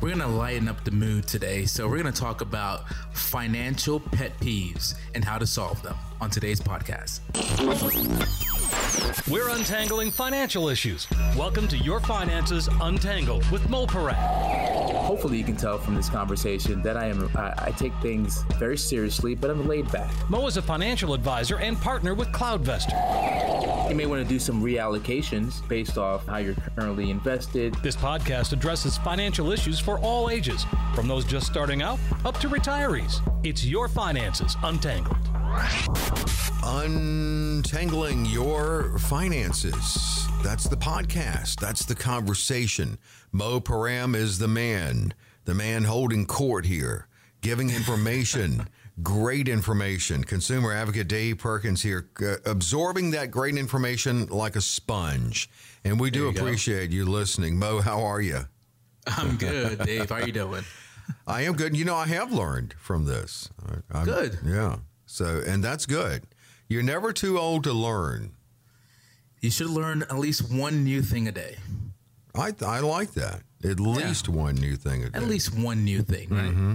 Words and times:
We're 0.00 0.08
going 0.08 0.20
to 0.20 0.26
lighten 0.26 0.68
up 0.68 0.84
the 0.84 0.90
mood 0.90 1.26
today. 1.26 1.64
So, 1.66 1.88
we're 1.88 2.00
going 2.00 2.12
to 2.12 2.20
talk 2.20 2.40
about 2.40 2.88
financial 3.12 4.00
pet 4.00 4.38
peeves 4.40 4.94
and 5.14 5.24
how 5.24 5.38
to 5.38 5.46
solve 5.46 5.82
them 5.82 5.96
on 6.20 6.30
today's 6.30 6.60
podcast. 6.60 7.20
We're 9.30 9.48
untangling 9.48 10.10
financial 10.10 10.68
issues. 10.68 11.06
Welcome 11.36 11.68
to 11.68 11.78
Your 11.78 12.00
Finances 12.00 12.68
Untangled 12.80 13.48
with 13.50 13.68
Mo. 13.70 13.86
Hopefully, 15.06 15.38
you 15.38 15.44
can 15.44 15.56
tell 15.56 15.78
from 15.78 15.94
this 15.94 16.10
conversation 16.10 16.82
that 16.82 16.96
I 16.96 17.06
am 17.06 17.30
I, 17.36 17.54
I 17.56 17.70
take 17.70 17.92
things 18.02 18.42
very 18.58 18.76
seriously, 18.76 19.36
but 19.36 19.52
I'm 19.52 19.68
laid 19.68 19.90
back. 19.92 20.12
Mo 20.28 20.48
is 20.48 20.56
a 20.56 20.62
financial 20.62 21.14
advisor 21.14 21.58
and 21.58 21.80
partner 21.80 22.12
with 22.12 22.26
CloudVestor. 22.32 23.88
You 23.88 23.94
may 23.94 24.06
want 24.06 24.20
to 24.20 24.28
do 24.28 24.40
some 24.40 24.60
reallocations 24.60 25.66
based 25.68 25.96
off 25.96 26.26
how 26.26 26.38
you're 26.38 26.56
currently 26.76 27.10
invested. 27.10 27.76
This 27.84 27.94
podcast 27.94 28.52
addresses 28.52 28.98
financial 28.98 29.52
issues 29.52 29.78
for 29.78 30.00
all 30.00 30.28
ages, 30.28 30.66
from 30.92 31.06
those 31.06 31.24
just 31.24 31.46
starting 31.46 31.82
out 31.82 32.00
up 32.24 32.40
to 32.40 32.48
retirees. 32.48 33.20
It's 33.44 33.64
Your 33.64 33.86
Finances 33.86 34.56
Untangled. 34.64 35.35
Untangling 36.64 38.26
your 38.26 38.98
finances. 38.98 40.26
That's 40.42 40.64
the 40.64 40.76
podcast. 40.76 41.60
That's 41.60 41.84
the 41.84 41.94
conversation. 41.94 42.98
Mo 43.32 43.60
Piram 43.60 44.14
is 44.14 44.38
the 44.38 44.48
man, 44.48 45.14
the 45.44 45.54
man 45.54 45.84
holding 45.84 46.26
court 46.26 46.64
here, 46.66 47.08
giving 47.40 47.70
information, 47.70 48.68
great 49.02 49.48
information. 49.48 50.24
Consumer 50.24 50.72
advocate 50.72 51.08
Dave 51.08 51.38
Perkins 51.38 51.82
here, 51.82 52.08
uh, 52.22 52.36
absorbing 52.44 53.10
that 53.12 53.30
great 53.30 53.56
information 53.56 54.26
like 54.26 54.56
a 54.56 54.60
sponge. 54.60 55.48
And 55.84 55.98
we 56.00 56.10
do 56.10 56.26
you 56.26 56.32
go. 56.32 56.40
appreciate 56.40 56.90
you 56.90 57.04
listening. 57.06 57.58
Mo, 57.58 57.80
how 57.80 58.02
are 58.02 58.20
you? 58.20 58.40
I'm 59.06 59.36
good, 59.36 59.78
Dave. 59.80 60.10
How 60.10 60.16
are 60.16 60.26
you 60.26 60.32
doing? 60.32 60.64
I 61.26 61.42
am 61.42 61.54
good. 61.54 61.76
You 61.76 61.84
know, 61.84 61.94
I 61.94 62.06
have 62.08 62.32
learned 62.32 62.74
from 62.78 63.04
this. 63.04 63.48
I'm- 63.92 64.04
Good. 64.04 64.38
Yeah. 64.44 64.76
So, 65.06 65.42
and 65.46 65.62
that's 65.62 65.86
good. 65.86 66.24
You're 66.68 66.82
never 66.82 67.12
too 67.12 67.38
old 67.38 67.64
to 67.64 67.72
learn. 67.72 68.32
You 69.40 69.50
should 69.50 69.70
learn 69.70 70.02
at 70.02 70.18
least 70.18 70.52
one 70.52 70.84
new 70.84 71.02
thing 71.02 71.28
a 71.28 71.32
day. 71.32 71.56
I 72.34 72.52
I 72.64 72.80
like 72.80 73.12
that. 73.12 73.42
At 73.64 73.80
least 73.80 74.28
one 74.28 74.56
new 74.56 74.76
thing 74.76 75.04
a 75.04 75.10
day. 75.10 75.18
At 75.18 75.24
least 75.24 75.56
one 75.56 75.84
new 75.84 76.02
thing, 76.02 76.28
right? 76.30 76.50
Mm-hmm. 76.50 76.74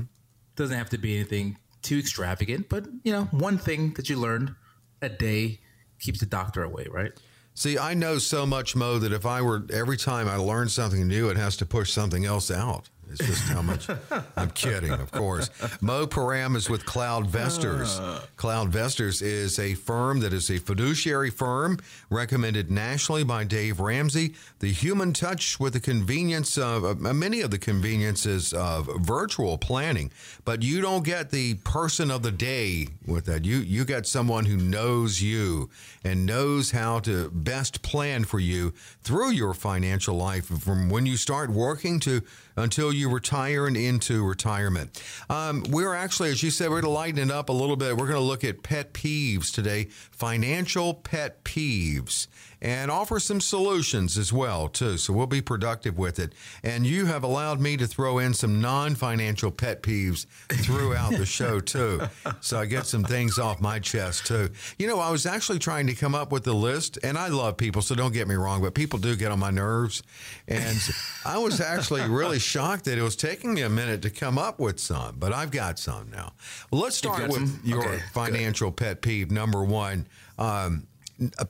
Doesn't 0.55 0.77
have 0.77 0.89
to 0.89 0.97
be 0.97 1.15
anything 1.15 1.57
too 1.81 1.99
extravagant, 1.99 2.69
but 2.69 2.85
you 3.03 3.11
know, 3.11 3.25
one 3.25 3.57
thing 3.57 3.93
that 3.93 4.09
you 4.09 4.17
learned 4.17 4.55
a 5.01 5.09
day 5.09 5.59
keeps 5.99 6.19
the 6.19 6.25
doctor 6.25 6.63
away, 6.63 6.87
right? 6.89 7.11
See, 7.53 7.77
I 7.77 7.93
know 7.93 8.17
so 8.17 8.45
much, 8.45 8.75
Mo, 8.75 8.97
that 8.99 9.11
if 9.11 9.25
I 9.25 9.41
were 9.41 9.63
every 9.73 9.97
time 9.97 10.27
I 10.27 10.35
learn 10.35 10.69
something 10.69 11.07
new, 11.07 11.29
it 11.29 11.37
has 11.37 11.57
to 11.57 11.65
push 11.65 11.91
something 11.91 12.25
else 12.25 12.49
out. 12.49 12.89
It's 13.11 13.27
just 13.27 13.43
how 13.49 13.61
much. 13.61 13.87
I'm 14.37 14.51
kidding, 14.51 14.91
of 14.91 15.11
course. 15.11 15.49
Mo 15.81 16.07
Piram 16.07 16.55
is 16.55 16.69
with 16.69 16.85
CloudVestors. 16.85 18.25
Cloud 18.37 18.69
Vestors 18.69 19.21
is 19.21 19.59
a 19.59 19.73
firm 19.73 20.19
that 20.21 20.33
is 20.33 20.49
a 20.49 20.57
fiduciary 20.57 21.29
firm 21.29 21.79
recommended 22.09 22.71
nationally 22.71 23.23
by 23.23 23.43
Dave 23.43 23.79
Ramsey. 23.79 24.33
The 24.59 24.71
human 24.71 25.13
touch 25.13 25.59
with 25.59 25.73
the 25.73 25.79
convenience 25.79 26.57
of 26.57 26.83
uh, 26.85 27.13
many 27.13 27.41
of 27.41 27.51
the 27.51 27.59
conveniences 27.59 28.53
of 28.53 28.89
virtual 29.01 29.57
planning, 29.57 30.11
but 30.45 30.61
you 30.63 30.81
don't 30.81 31.03
get 31.03 31.31
the 31.31 31.55
person 31.55 32.09
of 32.11 32.23
the 32.23 32.31
day 32.31 32.87
with 33.05 33.25
that. 33.25 33.45
You 33.45 33.57
you 33.57 33.85
get 33.85 34.07
someone 34.07 34.45
who 34.45 34.57
knows 34.57 35.21
you 35.21 35.69
and 36.03 36.25
knows 36.25 36.71
how 36.71 36.99
to 37.01 37.29
best 37.31 37.81
plan 37.81 38.23
for 38.23 38.39
you 38.39 38.73
through 39.03 39.31
your 39.31 39.53
financial 39.53 40.15
life 40.15 40.45
from 40.45 40.89
when 40.89 41.05
you 41.05 41.17
start 41.17 41.49
working 41.49 41.99
to 42.01 42.21
until 42.55 42.93
you 42.93 43.09
retire 43.09 43.67
and 43.67 43.77
into 43.77 44.25
retirement. 44.25 45.01
Um, 45.29 45.63
we're 45.69 45.93
actually, 45.93 46.29
as 46.29 46.43
you 46.43 46.51
said, 46.51 46.69
we're 46.69 46.81
going 46.81 46.93
to 46.93 46.97
lighten 46.97 47.29
it 47.29 47.31
up 47.31 47.49
a 47.49 47.53
little 47.53 47.75
bit. 47.75 47.97
We're 47.97 48.07
going 48.07 48.19
to 48.19 48.19
look 48.19 48.43
at 48.43 48.63
pet 48.63 48.93
peeves 48.93 49.51
today, 49.51 49.85
financial 50.11 50.93
pet 50.93 51.43
peeves, 51.43 52.27
and 52.61 52.91
offer 52.91 53.19
some 53.19 53.41
solutions 53.41 54.17
as 54.17 54.31
well 54.31 54.67
too. 54.67 54.97
So 54.97 55.13
we'll 55.13 55.27
be 55.27 55.41
productive 55.41 55.97
with 55.97 56.19
it. 56.19 56.33
And 56.63 56.85
you 56.85 57.07
have 57.07 57.23
allowed 57.23 57.59
me 57.59 57.75
to 57.77 57.87
throw 57.87 58.19
in 58.19 58.33
some 58.33 58.61
non-financial 58.61 59.51
pet 59.51 59.81
peeves 59.81 60.27
throughout 60.49 61.13
the 61.13 61.25
show 61.25 61.59
too. 61.59 62.01
So 62.39 62.59
I 62.59 62.65
get 62.65 62.85
some 62.85 63.03
things 63.03 63.39
off 63.39 63.61
my 63.61 63.79
chest 63.79 64.27
too. 64.27 64.49
You 64.77 64.87
know, 64.87 64.99
I 64.99 65.09
was 65.09 65.25
actually 65.25 65.59
trying 65.59 65.87
to 65.87 65.95
come 65.95 66.13
up 66.13 66.31
with 66.31 66.45
a 66.47 66.53
list, 66.53 66.99
and 67.03 67.17
I 67.17 67.29
love 67.29 67.57
people, 67.57 67.81
so 67.81 67.95
don't 67.95 68.13
get 68.13 68.27
me 68.27 68.35
wrong, 68.35 68.61
but 68.61 68.75
people 68.75 68.99
do 68.99 69.15
get 69.15 69.31
on 69.31 69.39
my 69.39 69.51
nerves. 69.51 70.03
And 70.47 70.77
I 71.25 71.39
was 71.39 71.59
actually 71.59 72.07
really 72.07 72.39
shocked 72.43 72.85
that 72.85 72.97
it 72.97 73.01
was 73.01 73.15
taking 73.15 73.53
me 73.53 73.61
a 73.61 73.69
minute 73.69 74.01
to 74.03 74.09
come 74.09 74.37
up 74.37 74.59
with 74.59 74.79
some, 74.79 75.15
but 75.19 75.33
I've 75.33 75.51
got 75.51 75.79
some 75.79 76.09
now. 76.09 76.33
Well, 76.71 76.81
let's 76.81 76.95
start 76.97 77.23
with 77.23 77.33
some? 77.33 77.59
your 77.63 77.79
Okay, 77.79 77.89
good. 77.97 78.01
financial 78.13 78.71
pet 78.71 79.01
peeve 79.01 79.31
number 79.31 79.63
one. 79.63 80.07
Um, 80.37 80.87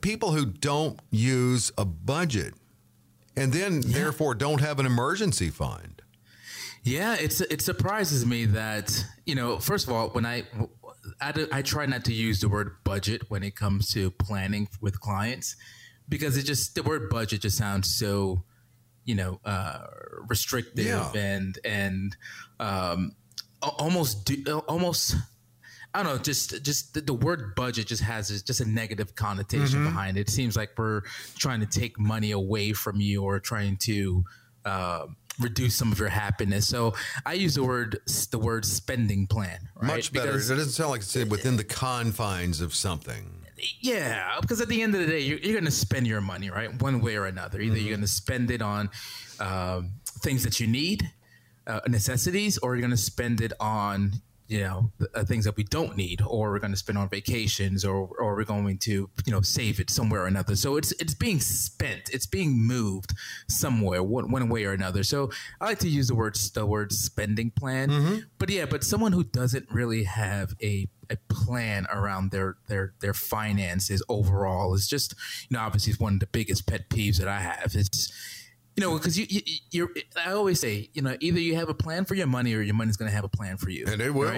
people 0.00 0.32
who 0.32 0.46
don't 0.46 0.98
use 1.10 1.72
a 1.78 1.84
budget 1.84 2.54
and 3.36 3.52
then 3.52 3.80
therefore 3.80 4.34
don't 4.34 4.60
have 4.60 4.78
an 4.78 4.86
emergency 4.86 5.48
fund. 5.50 6.02
Yeah, 6.84 7.14
it's 7.18 7.40
it 7.40 7.62
surprises 7.62 8.26
me 8.26 8.44
that 8.46 9.04
you 9.24 9.34
know. 9.36 9.58
First 9.58 9.86
of 9.86 9.92
all, 9.94 10.08
when 10.10 10.26
I 10.26 10.42
I, 11.20 11.30
do- 11.32 11.48
I 11.52 11.62
try 11.62 11.86
not 11.86 12.04
to 12.06 12.12
use 12.12 12.40
the 12.40 12.48
word 12.48 12.76
budget 12.84 13.22
when 13.30 13.42
it 13.44 13.54
comes 13.54 13.90
to 13.92 14.10
planning 14.10 14.68
with 14.80 15.00
clients 15.00 15.54
because 16.08 16.36
it 16.36 16.42
just 16.42 16.74
the 16.74 16.82
word 16.82 17.08
budget 17.08 17.40
just 17.42 17.56
sounds 17.56 17.96
so 17.96 18.42
you 19.04 19.14
know 19.14 19.40
uh, 19.44 19.86
restrictive 20.28 20.86
Yeah. 20.86 21.12
and 21.14 21.58
and 21.64 22.16
um, 22.60 23.12
almost 23.62 24.24
do, 24.24 24.58
almost. 24.68 25.16
I 25.94 26.02
don't 26.02 26.16
know, 26.16 26.22
just 26.22 26.64
just 26.64 26.94
the, 26.94 27.02
the 27.02 27.12
word 27.12 27.54
budget 27.54 27.86
just 27.86 28.02
has 28.02 28.42
just 28.42 28.62
a 28.62 28.64
negative 28.64 29.14
connotation 29.14 29.84
behind 29.84 30.16
it. 30.16 30.22
It 30.22 30.30
seems 30.30 30.56
like 30.56 30.70
we're 30.78 31.02
trying 31.36 31.60
to 31.60 31.66
take 31.66 31.98
money 31.98 32.30
away 32.30 32.72
from 32.72 32.98
you 32.98 33.22
or 33.24 33.38
trying 33.40 33.76
to 33.82 34.24
uh, 34.64 35.06
reduce 35.38 35.74
some 35.74 35.92
of 35.92 35.98
your 35.98 36.08
happiness. 36.08 36.66
So 36.66 36.94
I 37.26 37.34
use 37.34 37.56
the 37.56 37.64
word 37.64 38.00
the 38.30 38.38
word 38.38 38.64
spending 38.64 39.26
plan. 39.26 39.68
Right? 39.76 39.96
Much 39.96 40.12
better. 40.14 40.28
Because- 40.28 40.50
it 40.50 40.54
doesn't 40.56 40.72
sound 40.72 40.90
like 40.92 41.02
it's 41.02 41.14
within 41.14 41.58
the 41.58 41.64
confines 41.64 42.62
of 42.62 42.74
something. 42.74 43.41
Yeah, 43.80 44.38
because 44.40 44.60
at 44.60 44.68
the 44.68 44.82
end 44.82 44.94
of 44.94 45.00
the 45.00 45.06
day, 45.06 45.20
you're, 45.20 45.38
you're 45.38 45.52
going 45.52 45.64
to 45.64 45.70
spend 45.70 46.06
your 46.06 46.20
money, 46.20 46.50
right? 46.50 46.80
One 46.82 47.00
way 47.00 47.16
or 47.16 47.26
another. 47.26 47.60
Either 47.60 47.78
you're 47.78 47.90
going 47.90 48.00
to 48.00 48.06
spend 48.06 48.50
it 48.50 48.62
on 48.62 48.90
um, 49.40 49.90
things 50.20 50.42
that 50.44 50.60
you 50.60 50.66
need, 50.66 51.10
uh, 51.66 51.80
necessities, 51.88 52.58
or 52.58 52.74
you're 52.74 52.80
going 52.80 52.90
to 52.90 52.96
spend 52.96 53.40
it 53.40 53.52
on 53.60 54.12
you 54.52 54.60
know 54.60 54.92
the, 54.98 55.08
uh, 55.14 55.24
things 55.24 55.46
that 55.46 55.56
we 55.56 55.64
don't 55.64 55.96
need, 55.96 56.20
or 56.26 56.50
we're 56.50 56.58
going 56.58 56.72
to 56.72 56.76
spend 56.76 56.98
on 56.98 57.08
vacations, 57.08 57.84
or 57.84 58.06
or 58.18 58.36
we're 58.36 58.44
going 58.44 58.76
to 58.78 59.08
you 59.24 59.32
know 59.32 59.40
save 59.40 59.80
it 59.80 59.88
somewhere 59.88 60.22
or 60.22 60.26
another. 60.26 60.54
So 60.56 60.76
it's 60.76 60.92
it's 60.92 61.14
being 61.14 61.40
spent, 61.40 62.10
it's 62.12 62.26
being 62.26 62.58
moved 62.58 63.14
somewhere, 63.48 64.02
one, 64.02 64.30
one 64.30 64.48
way 64.50 64.64
or 64.64 64.72
another. 64.72 65.02
So 65.04 65.30
I 65.60 65.64
like 65.64 65.78
to 65.80 65.88
use 65.88 66.08
the 66.08 66.14
word 66.14 66.36
the 66.54 66.66
word 66.66 66.92
spending 66.92 67.50
plan, 67.50 67.88
but 68.38 68.50
yeah, 68.50 68.66
but 68.66 68.84
someone 68.84 69.12
who 69.12 69.24
doesn't 69.24 69.68
really 69.70 70.04
have 70.04 70.54
a 70.62 70.88
a 71.10 71.16
plan 71.32 71.86
around 71.92 72.30
their 72.30 72.56
their 72.68 72.92
their 73.00 73.14
finances 73.14 74.02
overall 74.08 74.74
is 74.74 74.86
just 74.86 75.14
you 75.48 75.56
know 75.56 75.62
obviously 75.62 75.92
it's 75.92 76.00
one 76.00 76.14
of 76.14 76.20
the 76.20 76.26
biggest 76.26 76.66
pet 76.66 76.90
peeves 76.90 77.16
that 77.16 77.28
I 77.28 77.40
have. 77.40 77.72
It's 77.74 78.12
you 78.76 78.82
know 78.82 78.96
because 78.96 79.18
you, 79.18 79.26
you 79.28 79.40
you're 79.70 79.88
I 80.24 80.32
always 80.32 80.58
say 80.60 80.88
you 80.94 81.02
know 81.02 81.16
either 81.20 81.38
you 81.40 81.54
have 81.56 81.68
a 81.68 81.74
plan 81.74 82.04
for 82.04 82.14
your 82.14 82.26
money 82.26 82.54
or 82.54 82.60
your 82.62 82.74
money's 82.74 82.96
going 82.96 83.10
to 83.10 83.14
have 83.14 83.24
a 83.24 83.28
plan 83.28 83.56
for 83.56 83.70
you, 83.70 83.84
And 83.86 84.00
it 84.00 84.12
will. 84.14 84.28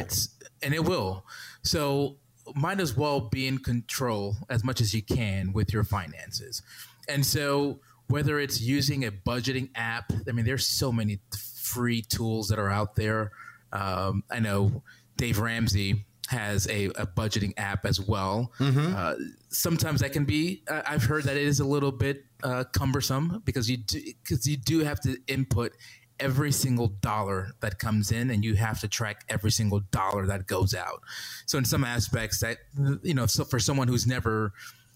and 0.62 0.75
it 0.75 0.84
will. 0.84 1.25
So 1.62 2.17
might 2.55 2.81
as 2.81 2.97
well 2.97 3.21
be 3.21 3.47
in 3.47 3.59
control 3.59 4.37
as 4.50 4.62
much 4.65 4.81
as 4.81 4.93
you 4.93 5.03
can 5.03 5.53
with 5.53 5.72
your 5.72 5.84
finances. 5.84 6.62
And 7.09 7.25
so 7.25 7.81
whether 8.09 8.39
it's 8.39 8.61
using 8.61 9.05
a 9.06 9.11
budgeting 9.11 9.71
app, 9.75 10.12
I 10.28 10.33
mean, 10.33 10.45
there's 10.45 10.66
so 10.69 10.93
many 10.93 11.21
free 11.62 12.03
tools 12.03 12.49
that 12.49 12.59
are 12.59 12.69
out 12.71 12.97
there. 12.97 13.33
Um, 13.72 14.25
I 14.30 14.41
know 14.41 14.83
Dave 15.16 15.39
Ramsey 15.39 16.04
has 16.28 16.66
a, 16.68 16.86
a 16.86 17.06
budgeting 17.06 17.53
app 17.56 17.84
as 17.84 18.00
well. 18.00 18.53
Uh, 18.60 19.15
sometimes 19.48 20.00
that 20.00 20.12
can 20.12 20.24
be. 20.24 20.62
Uh, 20.68 20.82
I've 20.86 21.04
heard 21.04 21.24
that 21.24 21.36
it 21.36 21.42
is 21.42 21.60
a 21.60 21.65
little 21.66 21.92
bit 21.92 22.24
uh, 22.42 22.65
cumbersome 22.72 23.42
because 23.44 23.71
you 23.71 23.76
do 23.78 24.00
because 24.22 24.47
you 24.47 24.56
do 24.56 24.80
have 24.80 25.00
to 25.00 25.16
input 25.28 25.72
every 26.21 26.53
single 26.53 26.88
dollar 26.88 27.50
that 27.60 27.78
comes 27.78 28.12
in 28.12 28.30
and 28.30 28.44
you 28.44 28.54
have 28.54 28.80
to 28.80 28.88
track 28.88 29.24
every 29.28 29.50
single 29.50 29.80
dollar 29.91 30.26
that 30.26 30.47
goes 30.47 30.72
out 30.72 31.03
so 31.44 31.59
in 31.59 31.65
some 31.65 31.82
aspects 31.82 32.38
that 32.38 32.59
you 33.03 33.12
know 33.12 33.27
so 33.27 33.42
for 33.42 33.59
someone 33.59 33.88
who's 33.88 34.06
never 34.06 34.53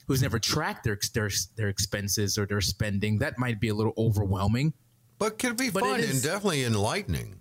who's 0.06 0.22
never 0.22 0.38
tracked 0.38 0.84
their 0.84 0.96
their, 1.14 1.28
their 1.56 1.68
expenses 1.68 2.38
or 2.38 2.46
their 2.46 2.60
spending 2.60 3.18
that 3.18 3.36
might 3.36 3.60
be 3.60 3.66
a 3.68 3.74
little 3.74 3.94
overwhelming 3.98 4.72
But 5.18 5.40
could 5.40 5.56
be 5.56 5.70
But 5.70 5.82
fun 5.82 6.00
and 6.00 6.22
definitely 6.22 6.62
enlightening. 6.64 7.40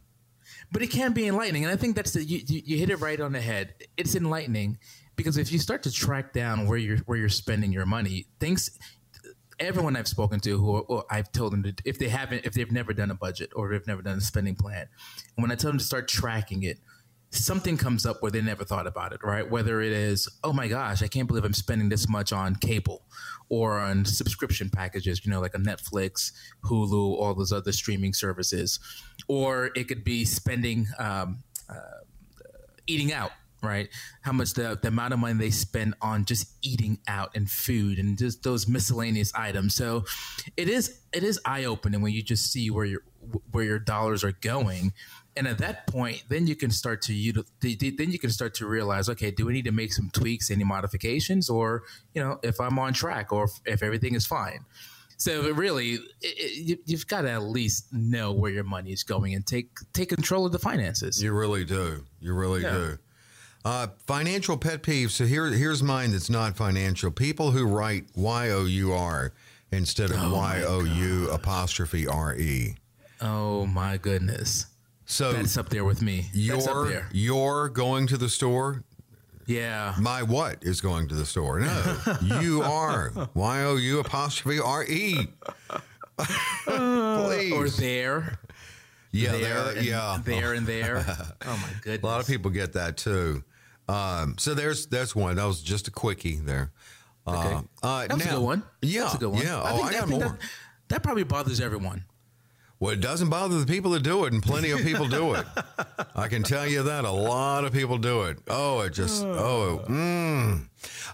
But 0.71 0.81
it 0.81 0.87
can 0.87 1.13
be 1.13 1.27
enlightening 1.27 1.63
and 1.63 1.73
i 1.73 1.75
think 1.75 1.95
that's 1.95 2.11
the 2.11 2.23
you, 2.23 2.41
you 2.47 2.77
hit 2.77 2.89
it 2.89 2.97
right 2.97 3.19
on 3.19 3.31
the 3.31 3.41
head. 3.41 3.73
It's 3.95 4.15
enlightening 4.15 4.77
because 5.15 5.37
if 5.37 5.51
you 5.51 5.59
start 5.59 5.83
to 5.83 5.91
track 5.91 6.33
down 6.33 6.67
where 6.67 6.77
you're 6.77 6.97
where 6.99 7.17
you're 7.17 7.29
spending 7.29 7.71
your 7.71 7.85
money 7.85 8.27
things 8.39 8.77
everyone 9.59 9.95
I've 9.95 10.07
spoken 10.07 10.39
to 10.41 10.57
who 10.57 10.77
or 10.79 11.05
I've 11.09 11.31
told 11.31 11.53
them 11.53 11.63
to, 11.63 11.73
if 11.85 11.99
they 11.99 12.09
haven't, 12.09 12.45
if 12.45 12.53
they've 12.53 12.71
never 12.71 12.93
done 12.93 13.11
a 13.11 13.15
budget 13.15 13.51
or 13.55 13.69
they've 13.69 13.87
never 13.87 14.01
done 14.01 14.17
a 14.17 14.21
spending 14.21 14.55
plan, 14.55 14.87
when 15.35 15.51
I 15.51 15.55
tell 15.55 15.71
them 15.71 15.79
to 15.79 15.83
start 15.83 16.07
tracking 16.07 16.63
it, 16.63 16.79
something 17.29 17.77
comes 17.77 18.05
up 18.05 18.21
where 18.21 18.31
they 18.31 18.41
never 18.41 18.63
thought 18.63 18.87
about 18.87 19.13
it, 19.13 19.19
right? 19.23 19.49
Whether 19.49 19.81
it 19.81 19.91
is, 19.91 20.29
oh 20.43 20.53
my 20.53 20.67
gosh, 20.67 21.01
I 21.01 21.07
can't 21.07 21.27
believe 21.27 21.43
I'm 21.43 21.53
spending 21.53 21.89
this 21.89 22.07
much 22.07 22.31
on 22.31 22.55
cable 22.55 23.03
or 23.49 23.77
on 23.77 24.05
subscription 24.05 24.69
packages, 24.69 25.25
you 25.25 25.31
know, 25.31 25.41
like 25.41 25.53
a 25.53 25.59
Netflix, 25.59 26.31
Hulu, 26.65 27.17
all 27.19 27.33
those 27.33 27.51
other 27.51 27.71
streaming 27.71 28.13
services. 28.13 28.79
Or 29.27 29.71
it 29.75 29.87
could 29.87 30.03
be 30.03 30.25
spending, 30.25 30.87
um, 30.99 31.39
uh, 31.69 32.03
eating 32.87 33.11
out, 33.11 33.31
right? 33.61 33.89
How 34.21 34.31
much 34.31 34.53
the, 34.53 34.77
the 34.81 34.87
amount 34.89 35.13
of 35.13 35.19
money 35.19 35.33
they 35.33 35.49
spend 35.49 35.95
on 36.01 36.25
just 36.25 36.53
eating 36.61 36.99
out 37.07 37.31
and 37.35 37.49
food 37.49 37.99
and 37.99 38.17
just 38.17 38.43
those 38.43 38.67
miscellaneous 38.67 39.33
items. 39.33 39.75
So 39.75 40.05
it 40.55 40.69
is 40.69 41.01
it 41.13 41.23
is 41.23 41.39
eye 41.45 41.65
opening 41.65 42.01
when 42.01 42.13
you 42.13 42.21
just 42.21 42.51
see 42.51 42.69
where 42.69 42.85
your 42.85 43.01
where 43.51 43.63
your 43.63 43.79
dollars 43.79 44.23
are 44.23 44.31
going 44.31 44.93
and 45.37 45.47
at 45.47 45.57
that 45.59 45.87
point 45.87 46.23
then 46.29 46.47
you 46.47 46.55
can 46.55 46.71
start 46.71 47.01
to 47.01 47.13
you 47.13 47.31
then 47.61 48.11
you 48.11 48.19
can 48.19 48.29
start 48.29 48.53
to 48.53 48.65
realize 48.65 49.09
okay 49.09 49.31
do 49.31 49.45
we 49.45 49.53
need 49.53 49.65
to 49.65 49.71
make 49.71 49.93
some 49.93 50.09
tweaks 50.11 50.51
any 50.51 50.63
modifications? 50.63 51.49
Or 51.49 51.83
you 52.13 52.21
know 52.21 52.39
if 52.43 52.59
i'm 52.59 52.77
on 52.79 52.93
track 52.93 53.31
or 53.31 53.45
if, 53.45 53.51
if 53.65 53.83
everything 53.83 54.15
is 54.15 54.25
fine. 54.25 54.65
So 55.19 55.51
really 55.51 55.93
it, 55.93 56.01
it, 56.21 56.79
you've 56.85 57.07
got 57.07 57.21
to 57.21 57.31
at 57.31 57.43
least 57.43 57.91
know 57.91 58.31
where 58.31 58.51
your 58.51 58.63
money 58.63 58.91
is 58.91 59.03
going 59.03 59.33
and 59.33 59.45
take 59.45 59.69
take 59.93 60.09
control 60.09 60.45
of 60.45 60.51
the 60.51 60.59
finances. 60.59 61.21
You 61.21 61.33
really 61.33 61.65
do. 61.65 62.03
You 62.19 62.33
really 62.33 62.61
yeah. 62.61 62.71
do. 62.71 62.97
Uh, 63.65 63.87
financial 64.05 64.57
pet 64.57 64.81
peeves. 64.81 65.11
So 65.11 65.25
here 65.25 65.47
here's 65.47 65.83
mine 65.83 66.11
that's 66.11 66.29
not 66.29 66.55
financial. 66.55 67.11
People 67.11 67.51
who 67.51 67.65
write 67.65 68.05
y-o-u-r 68.15 69.33
instead 69.71 70.11
of 70.11 70.17
oh 70.19 70.33
y-o-u 70.33 71.29
apostrophe 71.29 72.07
r-e 72.07 72.75
oh 73.21 73.65
my 73.65 73.97
goodness 73.97 74.67
so 75.07 75.31
that's 75.31 75.57
up 75.57 75.69
there 75.69 75.85
with 75.85 76.01
me. 76.01 76.29
You're 76.33 77.03
you're 77.13 77.69
going 77.69 78.07
to 78.07 78.17
the 78.17 78.29
store. 78.29 78.83
Yeah. 79.45 79.95
My 79.97 80.21
what 80.21 80.57
is 80.61 80.81
going 80.81 81.07
to 81.07 81.15
the 81.15 81.25
store? 81.25 81.61
No, 81.61 81.95
you 82.41 82.61
are. 82.61 83.13
Y 83.33 83.63
o 83.63 83.77
u 83.77 83.99
apostrophe 83.99 84.59
r 84.59 84.83
e. 84.83 85.27
Please. 86.65 87.53
Or 87.53 87.69
there. 87.69 88.39
Yeah, 89.13 89.31
there, 89.31 89.63
there 89.63 89.81
yeah, 89.81 90.19
there 90.23 90.53
and 90.53 90.67
there. 90.67 90.97
Oh 91.45 91.57
my 91.57 91.69
goodness. 91.81 92.03
A 92.03 92.05
lot 92.05 92.19
of 92.19 92.27
people 92.27 92.51
get 92.51 92.73
that 92.73 92.97
too. 92.97 93.43
Um, 93.87 94.35
so 94.37 94.53
there's 94.53 94.87
that's 94.87 95.15
one. 95.15 95.37
That 95.37 95.45
was 95.45 95.61
just 95.61 95.87
a 95.87 95.91
quickie 95.91 96.35
there. 96.35 96.73
Okay. 97.25 97.53
Uh, 97.55 97.61
uh, 97.81 98.07
that's 98.07 98.25
now, 98.25 98.31
a 98.31 98.35
good 98.35 98.43
one. 98.43 98.63
Yeah, 98.81 99.03
that's 99.03 99.15
a 99.15 99.17
good 99.19 99.29
one. 99.29 99.41
Yeah. 99.41 99.61
I, 99.61 99.71
oh, 99.71 99.81
I, 99.83 99.87
I 99.87 99.91
got 99.93 100.09
more. 100.09 100.19
That, 100.19 100.39
that 100.89 101.03
probably 101.03 101.23
bothers 101.23 101.61
everyone. 101.61 102.03
Well, 102.79 102.93
it 102.93 103.01
doesn't 103.01 103.29
bother 103.29 103.59
the 103.59 103.65
people 103.65 103.91
that 103.91 104.03
do 104.03 104.25
it, 104.25 104.33
and 104.33 104.43
plenty 104.43 104.69
of 104.69 104.81
people 104.81 105.07
do 105.07 105.33
it. 105.33 105.45
I 106.15 106.27
can 106.27 106.43
tell 106.43 106.67
you 106.67 106.83
that 106.83 107.05
a 107.05 107.11
lot 107.11 107.65
of 107.65 107.73
people 107.73 107.97
do 107.97 108.23
it. 108.23 108.37
Oh, 108.47 108.81
it 108.81 108.93
just 108.93 109.23
oh, 109.25 109.83
mm. 109.87 110.67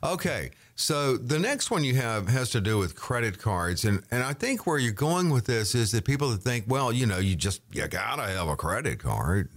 okay. 0.03 0.51
So 0.75 1.15
the 1.17 1.39
next 1.39 1.71
one 1.71 1.83
you 1.83 1.95
have 1.95 2.27
has 2.27 2.49
to 2.51 2.61
do 2.61 2.79
with 2.79 2.95
credit 2.95 3.39
cards, 3.39 3.85
and 3.85 4.03
and 4.11 4.23
I 4.23 4.33
think 4.33 4.67
where 4.67 4.77
you're 4.77 4.91
going 4.91 5.29
with 5.29 5.45
this 5.45 5.75
is 5.75 5.91
that 5.91 6.03
people 6.03 6.29
that 6.31 6.41
think, 6.41 6.65
well, 6.67 6.91
you 6.91 7.05
know, 7.05 7.19
you 7.19 7.35
just 7.35 7.61
you 7.71 7.87
gotta 7.87 8.23
have 8.23 8.47
a 8.47 8.55
credit 8.57 8.99
card. 8.99 9.49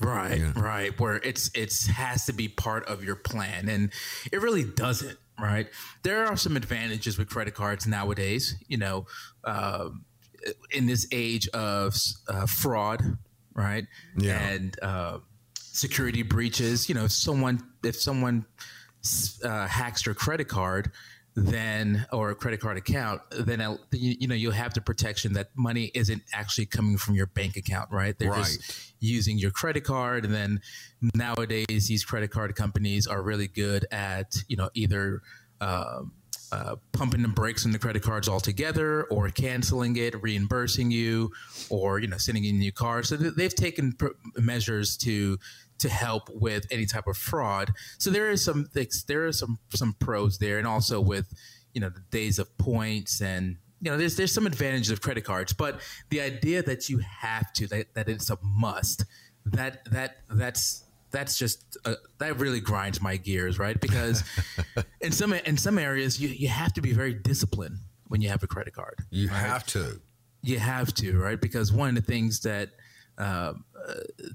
Right, 0.00 0.40
yeah. 0.40 0.52
right. 0.56 0.98
Where 0.98 1.16
it's 1.16 1.50
it's 1.54 1.86
has 1.86 2.26
to 2.26 2.32
be 2.32 2.48
part 2.48 2.86
of 2.88 3.04
your 3.04 3.16
plan, 3.16 3.68
and 3.68 3.92
it 4.32 4.42
really 4.42 4.64
doesn't. 4.64 5.18
Right. 5.38 5.68
There 6.02 6.24
are 6.26 6.36
some 6.36 6.56
advantages 6.56 7.18
with 7.18 7.28
credit 7.28 7.54
cards 7.54 7.86
nowadays. 7.86 8.56
You 8.66 8.78
know. 8.78 9.06
Uh, 9.44 9.90
in 10.70 10.86
this 10.86 11.06
age 11.12 11.48
of 11.48 11.96
uh, 12.28 12.46
fraud, 12.46 13.02
right? 13.54 13.86
Yeah. 14.16 14.38
And 14.38 14.76
uh, 14.82 15.18
security 15.54 16.22
breaches. 16.22 16.88
You 16.88 16.94
know, 16.94 17.04
if 17.04 17.12
someone 17.12 17.60
if 17.84 17.96
someone 17.96 18.46
uh, 19.44 19.66
hacks 19.66 20.06
your 20.06 20.14
credit 20.14 20.48
card, 20.48 20.90
then 21.36 22.06
or 22.12 22.30
a 22.30 22.34
credit 22.34 22.60
card 22.60 22.78
account, 22.78 23.20
then 23.30 23.60
you, 23.92 24.16
you, 24.20 24.26
know 24.26 24.34
you'll 24.34 24.52
have 24.52 24.72
the 24.72 24.80
protection 24.80 25.34
that 25.34 25.50
money 25.54 25.90
isn't 25.94 26.22
actually 26.32 26.66
coming 26.66 26.96
from 26.96 27.14
your 27.14 27.26
bank 27.26 27.56
account, 27.56 27.90
right? 27.92 28.18
They're 28.18 28.30
right. 28.30 28.44
just 28.44 28.94
using 29.00 29.38
your 29.38 29.50
credit 29.50 29.84
card, 29.84 30.24
and 30.24 30.34
then 30.34 30.60
nowadays 31.14 31.88
these 31.88 32.04
credit 32.04 32.30
card 32.30 32.54
companies 32.56 33.06
are 33.06 33.22
really 33.22 33.48
good 33.48 33.86
at 33.92 34.34
you 34.48 34.56
know 34.56 34.70
either. 34.74 35.20
Um, 35.60 36.12
uh, 36.52 36.76
pumping 36.92 37.22
the 37.22 37.28
brakes 37.28 37.66
on 37.66 37.72
the 37.72 37.78
credit 37.78 38.02
cards 38.02 38.28
altogether, 38.28 39.04
or 39.04 39.28
canceling 39.30 39.96
it, 39.96 40.20
reimbursing 40.22 40.90
you, 40.90 41.30
or 41.70 41.98
you 41.98 42.06
know 42.06 42.18
sending 42.18 42.44
you 42.44 42.50
a 42.50 42.56
new 42.56 42.72
car. 42.72 43.02
So 43.02 43.16
they've 43.16 43.54
taken 43.54 43.92
pr- 43.92 44.08
measures 44.36 44.96
to 44.98 45.38
to 45.78 45.88
help 45.88 46.30
with 46.32 46.66
any 46.70 46.86
type 46.86 47.06
of 47.06 47.16
fraud. 47.16 47.72
So 47.98 48.10
there 48.10 48.30
is 48.30 48.44
some 48.44 48.68
there 49.06 49.26
are 49.26 49.32
some 49.32 49.58
some 49.74 49.94
pros 49.98 50.38
there, 50.38 50.58
and 50.58 50.66
also 50.66 51.00
with 51.00 51.32
you 51.74 51.80
know 51.80 51.90
the 51.90 52.02
days 52.10 52.38
of 52.38 52.56
points 52.58 53.20
and 53.20 53.58
you 53.80 53.90
know 53.90 53.98
there's 53.98 54.16
there's 54.16 54.32
some 54.32 54.46
advantages 54.46 54.90
of 54.90 55.00
credit 55.00 55.24
cards, 55.24 55.52
but 55.52 55.80
the 56.10 56.20
idea 56.20 56.62
that 56.62 56.88
you 56.88 56.98
have 56.98 57.52
to 57.54 57.66
that, 57.68 57.94
that 57.94 58.08
it's 58.08 58.30
a 58.30 58.38
must 58.42 59.04
that 59.44 59.84
that 59.90 60.16
that's 60.30 60.85
that's 61.16 61.38
just 61.38 61.78
uh, 61.86 61.94
that 62.18 62.38
really 62.38 62.60
grinds 62.60 63.00
my 63.00 63.16
gears, 63.16 63.58
right? 63.58 63.80
Because 63.80 64.22
in 65.00 65.12
some 65.12 65.32
in 65.32 65.56
some 65.56 65.78
areas 65.78 66.20
you 66.20 66.28
you 66.28 66.48
have 66.48 66.74
to 66.74 66.82
be 66.82 66.92
very 66.92 67.14
disciplined 67.14 67.78
when 68.08 68.20
you 68.20 68.28
have 68.28 68.42
a 68.42 68.46
credit 68.46 68.74
card. 68.74 68.98
You 69.10 69.28
right? 69.28 69.36
have 69.36 69.64
to. 69.68 70.00
You 70.42 70.58
have 70.58 70.92
to, 70.94 71.18
right? 71.18 71.40
Because 71.40 71.72
one 71.72 71.88
of 71.88 71.94
the 71.94 72.02
things 72.02 72.40
that 72.40 72.70
uh, 73.16 73.22
uh, 73.22 73.54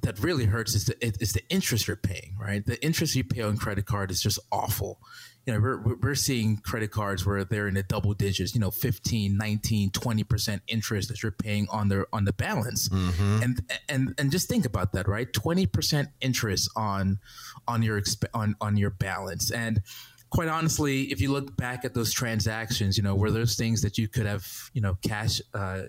that 0.01 0.19
really 0.19 0.45
hurts 0.45 0.73
is 0.73 0.85
the, 0.85 1.05
is 1.21 1.33
the 1.33 1.43
interest 1.49 1.87
you're 1.87 1.95
paying, 1.95 2.35
right? 2.41 2.65
The 2.65 2.83
interest 2.83 3.15
you 3.15 3.23
pay 3.23 3.43
on 3.43 3.57
credit 3.57 3.85
card 3.85 4.09
is 4.09 4.19
just 4.19 4.39
awful 4.51 4.99
you 5.45 5.53
know, 5.53 5.59
we're, 5.59 5.95
we're 5.95 6.15
seeing 6.15 6.57
credit 6.57 6.91
cards 6.91 7.25
where 7.25 7.43
they're 7.43 7.67
in 7.67 7.73
the 7.73 7.83
double 7.83 8.13
digits, 8.13 8.53
you 8.53 8.61
know, 8.61 8.69
15, 8.69 9.37
19, 9.37 9.89
20% 9.89 10.61
interest 10.67 11.09
that 11.09 11.23
you're 11.23 11.31
paying 11.31 11.67
on 11.71 11.89
their, 11.89 12.05
on 12.13 12.25
the 12.25 12.33
balance. 12.33 12.89
Mm-hmm. 12.89 13.43
And, 13.43 13.73
and, 13.89 14.13
and 14.19 14.31
just 14.31 14.47
think 14.47 14.65
about 14.65 14.93
that, 14.93 15.07
right? 15.07 15.31
20% 15.31 16.07
interest 16.21 16.69
on, 16.75 17.19
on 17.67 17.81
your, 17.81 17.99
exp- 17.99 18.27
on, 18.33 18.55
on 18.61 18.77
your 18.77 18.91
balance. 18.91 19.49
And 19.49 19.81
quite 20.29 20.47
honestly, 20.47 21.03
if 21.11 21.19
you 21.19 21.31
look 21.31 21.57
back 21.57 21.85
at 21.85 21.95
those 21.95 22.13
transactions, 22.13 22.95
you 22.95 23.03
know, 23.03 23.15
were 23.15 23.31
those 23.31 23.55
things 23.55 23.81
that 23.81 23.97
you 23.97 24.07
could 24.07 24.27
have, 24.27 24.47
you 24.73 24.81
know, 24.81 24.95
cash, 25.01 25.41
uh, 25.55 25.81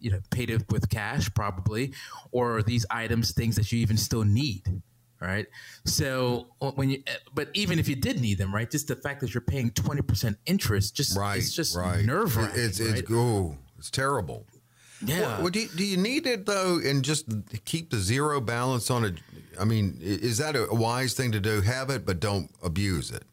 you 0.00 0.10
know, 0.10 0.20
paid 0.30 0.48
it 0.48 0.62
with 0.70 0.88
cash 0.88 1.32
probably, 1.34 1.92
or 2.32 2.56
are 2.56 2.62
these 2.62 2.86
items 2.90 3.32
things 3.32 3.54
that 3.56 3.70
you 3.70 3.80
even 3.80 3.98
still 3.98 4.24
need? 4.24 4.62
Right? 5.24 5.46
So 5.84 6.46
when 6.74 6.90
you, 6.90 7.02
eh, 7.06 7.14
but 7.34 7.48
even 7.54 7.78
if 7.78 7.88
you 7.88 7.96
did 7.96 8.20
need 8.20 8.38
them, 8.38 8.54
right? 8.54 8.70
Just 8.70 8.88
the 8.88 8.96
fact 8.96 9.20
that 9.20 9.34
you're 9.34 9.40
paying 9.40 9.70
twenty 9.70 10.02
percent 10.02 10.38
interest, 10.46 10.94
just 10.94 11.16
right, 11.16 11.38
it's 11.38 11.52
just 11.52 11.76
right. 11.76 12.04
nerve 12.04 12.36
wracking. 12.36 12.60
It's 12.60 12.80
it's 12.80 13.10
right? 13.10 13.16
oh, 13.16 13.56
it's 13.78 13.90
terrible. 13.90 14.46
Yeah. 15.04 15.20
Well, 15.20 15.42
well, 15.42 15.50
do, 15.50 15.60
you, 15.60 15.68
do 15.68 15.84
you 15.84 15.96
need 15.96 16.26
it 16.26 16.46
though, 16.46 16.78
and 16.78 17.04
just 17.04 17.26
keep 17.64 17.90
the 17.90 17.98
zero 17.98 18.40
balance 18.40 18.90
on 18.90 19.04
it? 19.04 19.14
I 19.60 19.64
mean, 19.64 19.98
is 20.00 20.38
that 20.38 20.56
a 20.56 20.68
wise 20.70 21.14
thing 21.14 21.32
to 21.32 21.40
do? 21.40 21.60
Have 21.60 21.90
it, 21.90 22.06
but 22.06 22.20
don't 22.20 22.50
abuse 22.62 23.10
it. 23.10 23.24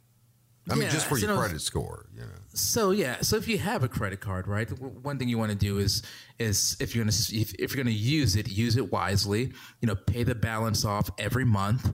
I 0.70 0.76
mean, 0.76 0.90
just 0.90 1.08
for 1.08 1.18
your 1.18 1.36
credit 1.38 1.62
score, 1.62 2.06
you 2.14 2.22
know. 2.22 2.28
So 2.54 2.92
yeah, 2.92 3.22
so 3.22 3.36
if 3.36 3.48
you 3.48 3.58
have 3.58 3.84
a 3.84 3.88
credit 3.88 4.20
card, 4.20 4.48
right, 4.48 4.70
one 4.80 5.18
thing 5.18 5.28
you 5.28 5.38
want 5.38 5.52
to 5.52 5.58
do 5.58 5.80
is 5.80 6.04
is 6.38 6.78
if 6.80 6.96
you're 6.96 7.04
gonna 7.04 7.16
if, 7.32 7.54
if 7.56 7.74
you're 7.74 7.84
gonna 7.84 7.96
use 7.96 8.36
it, 8.36 8.48
use 8.48 8.78
it 8.78 8.92
wisely. 8.92 9.54
You 9.82 9.88
know, 9.88 9.96
pay 9.96 10.24
the 10.24 10.36
balance 10.36 10.86
off 10.86 11.10
every 11.18 11.46
month, 11.46 11.94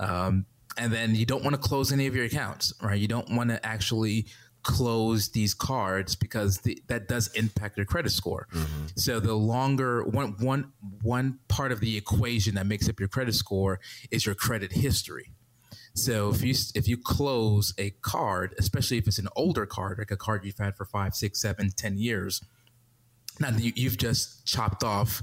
um, 0.00 0.46
and 0.78 0.92
then 0.92 1.14
you 1.14 1.26
don't 1.26 1.44
want 1.44 1.54
to 1.54 1.60
close 1.60 1.92
any 1.92 2.06
of 2.06 2.16
your 2.16 2.24
accounts, 2.24 2.72
right? 2.82 2.98
You 2.98 3.08
don't 3.08 3.30
want 3.30 3.50
to 3.50 3.64
actually 3.64 4.26
close 4.66 5.28
these 5.28 5.54
cards 5.54 6.16
because 6.16 6.58
the, 6.58 6.82
that 6.88 7.06
does 7.06 7.28
impact 7.34 7.76
your 7.76 7.86
credit 7.86 8.10
score. 8.10 8.48
Mm-hmm. 8.52 8.86
So 8.96 9.20
the 9.20 9.34
longer 9.34 10.02
one 10.04 10.34
one 10.38 10.72
one 11.02 11.38
part 11.48 11.70
of 11.70 11.80
the 11.80 11.96
equation 11.96 12.56
that 12.56 12.66
makes 12.66 12.88
up 12.88 12.98
your 12.98 13.08
credit 13.08 13.34
score 13.34 13.78
is 14.10 14.26
your 14.26 14.34
credit 14.34 14.72
history. 14.72 15.35
So 15.96 16.28
if 16.28 16.42
you 16.42 16.54
if 16.74 16.86
you 16.86 16.98
close 16.98 17.72
a 17.78 17.90
card, 18.02 18.54
especially 18.58 18.98
if 18.98 19.06
it's 19.06 19.18
an 19.18 19.28
older 19.34 19.64
card, 19.64 19.98
like 19.98 20.10
a 20.10 20.16
card 20.16 20.44
you've 20.44 20.58
had 20.58 20.76
for 20.76 20.84
five, 20.84 21.14
six, 21.14 21.40
seven, 21.40 21.70
ten 21.74 21.96
years, 21.96 22.42
now 23.40 23.50
you, 23.56 23.72
you've 23.74 23.96
just 23.96 24.46
chopped 24.46 24.84
off, 24.84 25.22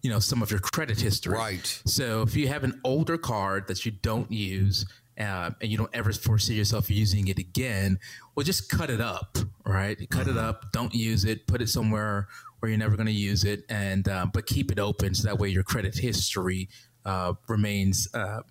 you 0.00 0.10
know, 0.10 0.20
some 0.20 0.40
of 0.40 0.50
your 0.50 0.60
credit 0.60 1.00
history. 1.00 1.34
Right. 1.34 1.82
So 1.86 2.22
if 2.22 2.36
you 2.36 2.46
have 2.48 2.62
an 2.62 2.80
older 2.84 3.18
card 3.18 3.66
that 3.66 3.84
you 3.84 3.90
don't 3.90 4.30
use, 4.30 4.86
uh, 5.18 5.50
and 5.60 5.70
you 5.70 5.76
don't 5.76 5.90
ever 5.92 6.12
foresee 6.12 6.54
yourself 6.54 6.88
using 6.88 7.26
it 7.26 7.38
again, 7.38 7.98
well, 8.34 8.44
just 8.44 8.70
cut 8.70 8.90
it 8.90 9.00
up, 9.00 9.38
right? 9.66 9.98
Cut 10.08 10.26
mm-hmm. 10.26 10.38
it 10.38 10.38
up. 10.38 10.72
Don't 10.72 10.94
use 10.94 11.24
it. 11.24 11.48
Put 11.48 11.60
it 11.60 11.68
somewhere 11.68 12.28
where 12.60 12.70
you're 12.70 12.78
never 12.78 12.94
going 12.94 13.06
to 13.06 13.12
use 13.12 13.42
it, 13.42 13.64
and 13.68 14.08
uh, 14.08 14.26
but 14.32 14.46
keep 14.46 14.70
it 14.70 14.78
open 14.78 15.16
so 15.16 15.26
that 15.26 15.38
way 15.38 15.48
your 15.48 15.64
credit 15.64 15.96
history 15.96 16.68
uh, 17.04 17.34
remains 17.48 18.08
uh, 18.14 18.42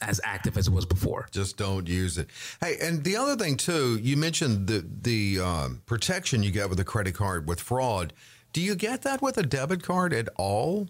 as 0.00 0.20
active 0.24 0.56
as 0.56 0.68
it 0.68 0.72
was 0.72 0.86
before. 0.86 1.26
Just 1.30 1.56
don't 1.56 1.88
use 1.88 2.18
it. 2.18 2.28
Hey, 2.60 2.76
and 2.80 3.02
the 3.04 3.16
other 3.16 3.36
thing 3.36 3.56
too, 3.56 3.98
you 4.00 4.16
mentioned 4.16 4.66
the 4.66 4.86
the 5.02 5.40
um, 5.40 5.82
protection 5.86 6.42
you 6.42 6.50
get 6.50 6.68
with 6.70 6.80
a 6.80 6.84
credit 6.84 7.14
card 7.14 7.48
with 7.48 7.60
fraud. 7.60 8.12
Do 8.52 8.60
you 8.60 8.74
get 8.74 9.02
that 9.02 9.20
with 9.20 9.36
a 9.38 9.42
debit 9.42 9.82
card 9.82 10.12
at 10.12 10.28
all? 10.36 10.88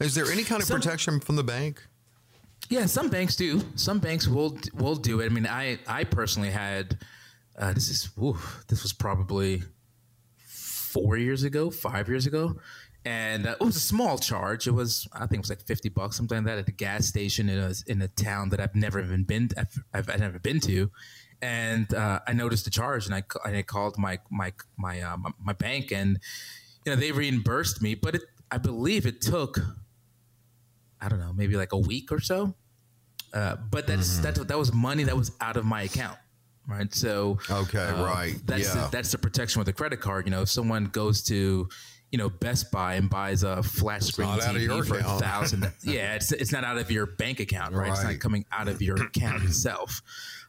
Is 0.00 0.14
there 0.14 0.26
any 0.30 0.44
kind 0.44 0.60
of 0.62 0.68
Some- 0.68 0.80
protection 0.80 1.20
from 1.20 1.36
the 1.36 1.44
bank? 1.44 1.86
Yeah, 2.70 2.86
some 2.86 3.08
banks 3.08 3.34
do. 3.36 3.62
Some 3.76 3.98
banks 3.98 4.26
will 4.28 4.58
will 4.74 4.96
do 4.96 5.20
it. 5.20 5.26
I 5.26 5.28
mean, 5.28 5.46
I 5.46 5.78
I 5.86 6.04
personally 6.04 6.50
had 6.50 6.98
uh, 7.58 7.72
this 7.72 7.88
is 7.88 8.10
ooh, 8.20 8.38
this 8.68 8.82
was 8.82 8.92
probably 8.92 9.62
four 10.36 11.16
years 11.16 11.44
ago, 11.44 11.70
five 11.70 12.08
years 12.08 12.26
ago, 12.26 12.56
and 13.08 13.46
uh, 13.46 13.56
it 13.58 13.64
was 13.64 13.74
a 13.74 13.80
small 13.80 14.18
charge. 14.18 14.66
It 14.66 14.72
was 14.72 15.08
I 15.14 15.20
think 15.20 15.34
it 15.34 15.38
was 15.40 15.48
like 15.48 15.62
fifty 15.62 15.88
bucks, 15.88 16.16
something 16.16 16.36
like 16.36 16.46
that, 16.46 16.58
at 16.58 16.66
the 16.66 16.72
gas 16.72 17.06
station 17.06 17.48
in 17.48 17.58
a 17.58 17.72
in 17.86 18.02
a 18.02 18.08
town 18.08 18.50
that 18.50 18.60
I've 18.60 18.74
never 18.74 19.00
even 19.00 19.24
been 19.24 19.48
I've, 19.56 19.78
I've, 19.94 20.10
I've 20.10 20.20
never 20.20 20.38
been 20.38 20.60
to, 20.60 20.90
and 21.40 21.92
uh, 21.94 22.20
I 22.28 22.34
noticed 22.34 22.66
the 22.66 22.70
charge, 22.70 23.06
and 23.06 23.14
I 23.14 23.22
and 23.46 23.56
I 23.56 23.62
called 23.62 23.96
my 23.96 24.18
my 24.30 24.52
my 24.76 25.00
uh, 25.00 25.16
my, 25.42 25.54
bank, 25.54 25.90
and 25.90 26.18
you 26.84 26.92
know 26.92 27.00
they 27.00 27.10
reimbursed 27.12 27.80
me, 27.80 27.94
but 27.94 28.14
it 28.16 28.22
I 28.50 28.58
believe 28.58 29.06
it 29.06 29.22
took 29.22 29.58
I 31.00 31.08
don't 31.08 31.20
know 31.20 31.32
maybe 31.32 31.56
like 31.56 31.72
a 31.72 31.78
week 31.78 32.12
or 32.12 32.20
so. 32.20 32.54
Uh, 33.32 33.56
but 33.70 33.86
that's 33.86 34.18
that 34.18 34.34
that 34.48 34.58
was 34.58 34.74
money 34.74 35.04
that 35.04 35.16
was 35.16 35.32
out 35.40 35.56
of 35.56 35.64
my 35.64 35.82
account, 35.82 36.18
right? 36.66 36.92
So 36.94 37.38
Okay, 37.50 37.86
uh, 37.86 38.04
right. 38.04 38.34
That's 38.44 38.74
Yeah. 38.74 38.84
the, 38.84 38.90
that's 38.90 39.12
the 39.12 39.18
protection 39.18 39.60
with 39.60 39.68
a 39.68 39.72
credit 39.72 40.00
card. 40.00 40.26
You 40.26 40.30
know, 40.30 40.42
if 40.42 40.50
someone 40.50 40.86
goes 40.86 41.22
to 41.24 41.68
you 42.10 42.18
know 42.18 42.28
Best 42.28 42.70
Buy 42.70 42.94
and 42.94 43.10
buys 43.10 43.42
a 43.42 43.62
flat 43.62 44.02
screen 44.02 44.28
not 44.28 44.42
out 44.42 44.56
of 44.56 44.62
your 44.62 44.82
TV 44.82 44.86
for 44.86 44.98
a 44.98 45.02
thousand, 45.02 45.70
yeah, 45.82 46.14
it's 46.14 46.32
it's 46.32 46.52
not 46.52 46.64
out 46.64 46.78
of 46.78 46.90
your 46.90 47.06
bank 47.06 47.40
account, 47.40 47.74
right? 47.74 47.90
It's 47.90 48.04
not 48.04 48.18
coming 48.20 48.44
out 48.52 48.68
of 48.68 48.80
your 48.80 48.96
account 49.02 49.42
itself. 49.44 50.02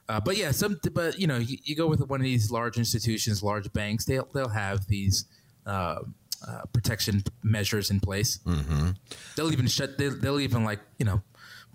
Uh, 0.07 0.19
but 0.19 0.37
yeah, 0.37 0.51
some 0.51 0.79
but 0.93 1.19
you 1.19 1.27
know 1.27 1.37
you, 1.37 1.57
you 1.63 1.75
go 1.75 1.87
with 1.87 2.01
one 2.07 2.19
of 2.19 2.23
these 2.23 2.51
large 2.51 2.77
institutions, 2.77 3.43
large 3.43 3.71
banks, 3.73 4.05
they'll 4.05 4.27
they'll 4.33 4.49
have 4.49 4.87
these. 4.87 5.25
Uh, 5.65 5.99
uh, 6.47 6.61
protection 6.71 7.21
measures 7.43 7.91
in 7.91 7.99
place. 7.99 8.39
Mm-hmm. 8.45 8.91
They'll 9.35 9.51
even 9.51 9.67
shut. 9.67 9.97
They'll, 9.97 10.15
they'll 10.15 10.39
even 10.39 10.63
like 10.63 10.79
you 10.97 11.05
know 11.05 11.21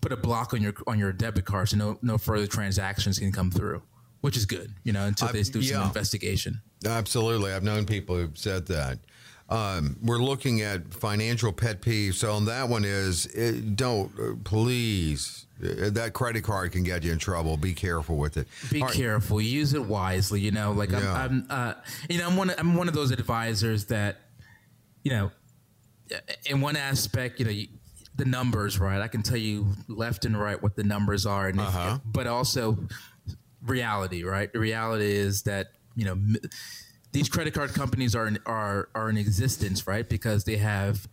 put 0.00 0.12
a 0.12 0.16
block 0.16 0.54
on 0.54 0.62
your 0.62 0.74
on 0.86 0.98
your 0.98 1.12
debit 1.12 1.44
card 1.44 1.68
so 1.68 1.76
no 1.76 1.98
no 2.02 2.18
further 2.18 2.46
transactions 2.46 3.18
can 3.18 3.32
come 3.32 3.50
through, 3.50 3.82
which 4.22 4.36
is 4.36 4.46
good. 4.46 4.72
You 4.82 4.92
know 4.92 5.06
until 5.06 5.28
they 5.28 5.42
do 5.42 5.60
yeah. 5.60 5.74
some 5.74 5.82
investigation. 5.88 6.62
Absolutely. 6.86 7.52
I've 7.52 7.62
known 7.62 7.86
people 7.86 8.16
who've 8.16 8.36
said 8.36 8.66
that. 8.68 8.98
Um, 9.54 9.96
we're 10.02 10.18
looking 10.18 10.62
at 10.62 10.92
financial 10.92 11.52
pet 11.52 11.80
peeves. 11.80 12.14
So 12.14 12.32
on 12.32 12.46
that 12.46 12.68
one 12.68 12.84
is 12.84 13.26
it, 13.26 13.76
don't 13.76 14.11
uh, 14.18 14.34
please 14.42 15.46
uh, 15.62 15.90
that 15.90 16.12
credit 16.12 16.42
card 16.42 16.73
can 16.73 16.82
get 16.82 17.04
you 17.04 17.12
in 17.12 17.18
trouble. 17.18 17.56
Be 17.56 17.73
careful 17.73 18.16
with 18.16 18.37
it. 18.37 18.49
Be 18.73 18.82
right. 18.82 18.92
careful. 18.92 19.40
Use 19.40 19.73
it 19.73 19.84
wisely. 19.84 20.40
You 20.40 20.50
know, 20.50 20.73
like 20.73 20.90
Yeah. 20.90 21.12
I'm, 21.12 21.46
I'm 21.49 21.68
uh, 21.68 21.75
you 22.11 22.18
know, 22.18 22.26
I'm 22.26 22.37
one. 22.37 22.50
Of, 22.50 22.58
I'm 22.58 22.75
one 22.75 22.88
of 22.88 22.94
those 22.94 23.12
advisors 23.12 23.84
that, 23.87 24.16
you 25.04 25.12
know, 25.12 25.30
in 26.46 26.61
one 26.61 26.75
aspect, 26.76 27.38
you 27.38 27.44
know, 27.44 27.52
you, 27.52 27.68
the 28.16 28.25
numbers, 28.25 28.80
right? 28.80 29.00
I 29.00 29.06
can 29.06 29.23
tell 29.23 29.37
you 29.38 29.68
left 29.87 30.25
and 30.25 30.38
right 30.38 30.61
what 30.61 30.75
the 30.75 30.84
numbers 30.84 31.26
are, 31.26 31.46
and 31.46 31.61
Uh-huh. 31.61 31.99
but 32.04 32.26
also 32.26 32.78
reality, 33.64 34.25
right? 34.25 34.52
The 34.52 34.58
reality 34.58 35.12
is 35.12 35.42
that 35.44 35.68
you 35.94 36.06
know. 36.06 36.18
These 37.14 37.28
credit 37.28 37.54
card 37.54 37.73
companies 37.75 38.14
are 38.16 38.26
in, 38.26 38.38
are 38.44 38.88
are 38.94 39.09
in 39.09 39.16
existence, 39.16 39.87
right? 39.87 40.06
Because 40.09 40.42
they 40.44 40.56
have 40.56 41.09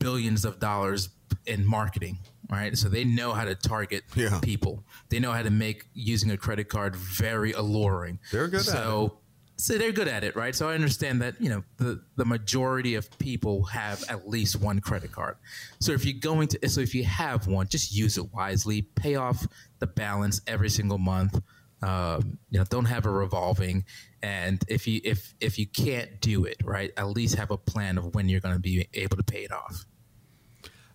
billions 0.00 0.44
of 0.44 0.58
dollars 0.58 1.10
in 1.46 1.64
marketing, 1.64 2.18
right? 2.50 2.76
So 2.76 2.88
they 2.88 3.04
know 3.04 3.32
how 3.32 3.44
to 3.44 3.54
target 3.54 4.02
Yeah. 4.16 4.40
people. 4.42 4.84
They 5.10 5.20
know 5.20 5.30
how 5.32 5.42
to 5.42 5.50
make 5.50 5.86
using 5.94 6.30
a 6.32 6.36
credit 6.36 6.68
card 6.68 6.96
very 6.96 7.52
alluring. 7.52 8.18
They're 8.32 8.48
good 8.48 8.60
at 8.60 8.66
so, 8.66 9.18
So 9.56 9.78
they're 9.78 9.92
good 9.92 10.08
at 10.08 10.24
it, 10.24 10.34
right? 10.34 10.54
So 10.56 10.68
I 10.68 10.74
understand 10.74 11.22
that 11.22 11.40
you 11.40 11.48
know 11.48 11.62
the 11.76 12.02
the 12.16 12.24
majority 12.24 12.96
of 12.96 13.08
people 13.18 13.62
have 13.66 14.02
at 14.08 14.28
least 14.28 14.56
one 14.60 14.80
credit 14.80 15.12
card. 15.12 15.36
So 15.78 15.92
if 15.92 16.04
you're 16.04 16.18
going 16.20 16.48
to, 16.48 16.68
so 16.68 16.80
if 16.80 16.96
you 16.96 17.04
have 17.04 17.46
one, 17.46 17.68
just 17.68 17.94
use 17.94 18.18
it 18.18 18.32
wisely. 18.34 18.82
Pay 18.82 19.14
off 19.14 19.46
the 19.78 19.86
balance 19.86 20.40
every 20.48 20.68
single 20.70 20.98
month. 20.98 21.40
Um, 21.82 22.38
you 22.50 22.58
know, 22.58 22.64
don't 22.64 22.86
have 22.86 23.06
a 23.06 23.10
revolving. 23.10 23.84
And 24.24 24.64
if 24.68 24.86
you 24.86 25.02
if 25.04 25.34
if 25.38 25.58
you 25.58 25.66
can't 25.66 26.18
do 26.22 26.46
it, 26.46 26.56
right, 26.64 26.90
at 26.96 27.08
least 27.08 27.34
have 27.34 27.50
a 27.50 27.58
plan 27.58 27.98
of 27.98 28.14
when 28.14 28.26
you're 28.26 28.40
going 28.40 28.54
to 28.54 28.60
be 28.60 28.88
able 28.94 29.18
to 29.18 29.22
pay 29.22 29.44
it 29.44 29.52
off. 29.52 29.84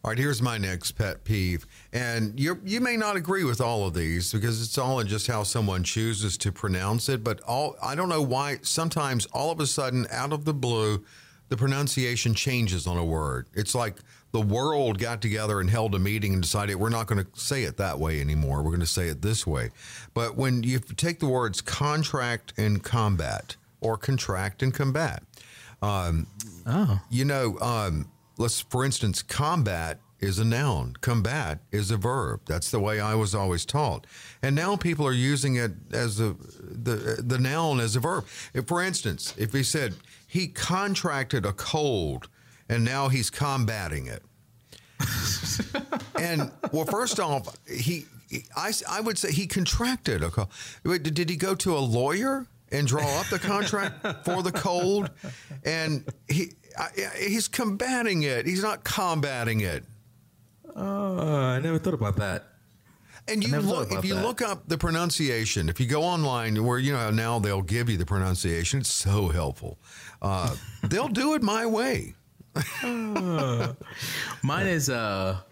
All 0.04 0.10
right, 0.10 0.18
here's 0.18 0.42
my 0.42 0.58
next 0.58 0.94
pet 0.94 1.24
peeve. 1.26 1.68
And 1.94 2.40
you 2.40 2.60
you 2.66 2.82
may 2.82 2.98
not 2.98 3.18
agree 3.18 3.44
with 3.44 3.62
all 3.62 3.86
of 3.86 3.94
these 3.94 4.32
because 4.32 4.64
it's 4.64 4.80
all 4.80 5.00
in 5.00 5.06
just 5.06 5.28
how 5.28 5.44
someone 5.44 5.84
chooses 5.84 6.40
to 6.40 6.52
pronounce 6.52 7.08
it, 7.08 7.24
but 7.24 7.40
all 7.42 7.76
I 7.84 7.94
don't 7.94 8.10
know 8.10 8.24
why 8.24 8.58
sometimes 8.64 9.28
all 9.28 9.52
of 9.52 9.60
a 9.60 9.68
sudden 9.68 10.08
out 10.10 10.34
of 10.34 10.46
the 10.46 10.54
blue 10.56 11.06
the 11.50 11.58
pronunciation 11.58 12.34
changes 12.34 12.88
on 12.88 12.98
a 12.98 13.06
word. 13.06 13.48
It's 13.54 13.76
like 13.76 13.98
the 14.32 14.42
world 14.42 15.00
got 15.00 15.22
together 15.22 15.60
and 15.60 15.70
held 15.70 15.96
a 15.96 16.00
meeting 16.00 16.34
and 16.34 16.42
decided 16.42 16.76
we're 16.76 16.90
not 16.90 17.08
going 17.08 17.24
to 17.24 17.40
say 17.40 17.64
it 17.64 17.78
that 17.78 18.00
way 18.00 18.22
anymore. 18.22 18.62
We're 18.62 18.72
going 18.72 18.80
to 18.82 18.86
say 18.86 19.08
it 19.08 19.22
this 19.22 19.48
way. 19.48 19.70
But 20.14 20.36
when 20.38 20.64
you 20.64 20.80
take 20.80 21.20
the 21.20 21.28
words 21.28 21.62
contract 21.62 22.54
and 22.58 22.84
combat 22.84 23.56
or 23.82 23.98
contract 23.98 24.62
and 24.62 24.74
combat, 24.74 25.24
you 27.10 27.26
know, 27.26 27.58
um, 27.60 28.12
let's 28.38 28.62
for 28.62 28.86
instance, 28.86 29.22
combat 29.24 30.00
is 30.20 30.38
a 30.38 30.46
noun, 30.46 30.94
combat 31.02 31.60
is 31.72 31.92
a 31.92 31.98
verb. 31.98 32.42
That's 32.46 32.72
the 32.72 32.80
way 32.80 33.00
I 33.00 33.16
was 33.16 33.34
always 33.34 33.66
taught, 33.66 34.06
and 34.44 34.56
now 34.56 34.76
people 34.76 35.08
are 35.08 35.14
using 35.14 35.56
it 35.56 35.72
as 35.94 36.20
a 36.20 36.36
the 36.60 37.24
the 37.26 37.40
noun 37.40 37.80
as 37.80 37.96
a 37.96 38.02
verb. 38.02 38.26
If, 38.54 38.68
for 38.68 38.84
instance, 38.84 39.34
if 39.38 39.54
he 39.54 39.64
said 39.64 39.96
he 40.28 40.48
contracted 40.48 41.46
a 41.46 41.54
cold, 41.54 42.28
and 42.70 42.86
now 42.86 43.10
he's 43.10 43.30
combating 43.30 44.08
it. 44.08 44.24
and 46.16 46.52
well, 46.72 46.86
first 46.86 47.20
off, 47.20 47.56
he, 47.68 48.06
he- 48.30 48.46
I, 48.56 48.72
I 48.90 49.02
would 49.02 49.18
say 49.18 49.32
he 49.32 49.48
contracted 49.48 50.24
a 50.24 50.30
cold. 50.30 50.50
Did 50.84 51.14
did 51.14 51.30
he 51.30 51.36
go 51.36 51.56
to 51.56 51.76
a 51.78 51.80
lawyer 51.80 52.46
and 52.72 52.88
draw 52.88 53.20
up 53.20 53.28
the 53.28 53.40
contract 53.40 54.26
for 54.26 54.44
the 54.44 54.52
cold? 54.52 55.10
And 55.66 56.06
he 56.28 56.54
I, 56.78 56.90
he's 57.18 57.48
combating 57.48 58.24
it. 58.24 58.46
He's 58.46 58.62
not 58.62 58.84
combating 58.84 59.62
it. 59.62 59.84
Oh, 60.76 61.18
I 61.18 61.60
never 61.60 61.80
thought 61.80 61.96
about 61.96 62.18
that. 62.18 62.46
And 63.28 63.44
you 63.44 63.60
look 63.60 63.92
if 63.92 64.06
you 64.06 64.16
that. 64.16 64.24
look 64.26 64.42
up 64.42 64.68
the 64.68 64.78
pronunciation, 64.78 65.70
if 65.70 65.80
you 65.80 65.86
go 65.86 66.04
online 66.04 66.64
where 66.64 66.80
you 66.80 66.94
know 66.94 67.10
now 67.12 67.38
they'll 67.40 67.62
give 67.62 67.90
you 67.90 67.98
the 67.98 68.06
pronunciation, 68.06 68.80
it's 68.80 68.90
so 68.94 69.28
helpful. 69.30 69.78
Uh, 70.22 70.56
they'll 70.84 71.08
do 71.10 71.34
it 71.36 71.42
my 71.44 71.66
way. 71.66 72.16
Mine 74.44 74.68
is 74.68 74.90
a 74.90 75.44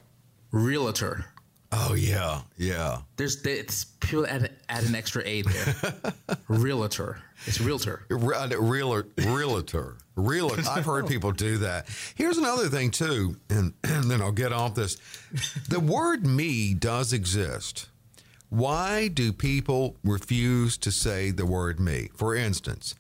realtor. 0.52 1.26
Oh 1.72 1.96
yeah, 1.96 2.42
yeah. 2.58 3.00
There's 3.18 3.42
it's 3.46 3.84
pure 4.00 4.26
add, 4.28 4.52
add 4.70 4.86
an 4.86 4.96
extra 4.96 5.22
A 5.26 5.42
there. 5.42 5.76
realtor. 6.48 7.20
It's 7.46 7.60
realtor. 7.60 8.06
Re- 8.10 8.36
uh, 8.36 8.48
Realtor, 8.58 9.08
realtor, 9.18 9.98
realtor. 10.16 10.64
I've 10.70 10.86
heard 10.86 11.08
people 11.10 11.34
do 11.34 11.58
that. 11.58 11.88
Here's 12.16 12.38
another 12.38 12.70
thing 12.70 12.92
too, 12.92 13.36
and, 13.50 13.74
and 13.84 14.10
then 14.10 14.22
I'll 14.22 14.32
get 14.32 14.54
off 14.54 14.76
this. 14.76 14.96
The 15.70 15.80
word 15.82 16.26
"me" 16.26 16.74
does 16.74 17.12
exist. 17.12 17.90
Why 18.50 19.10
do 19.10 19.34
people 19.34 19.98
refuse 20.06 20.78
to 20.78 20.92
say 20.92 21.32
the 21.32 21.46
word 21.46 21.82
"me"? 21.82 22.10
For 22.16 22.34
instance, 22.34 22.96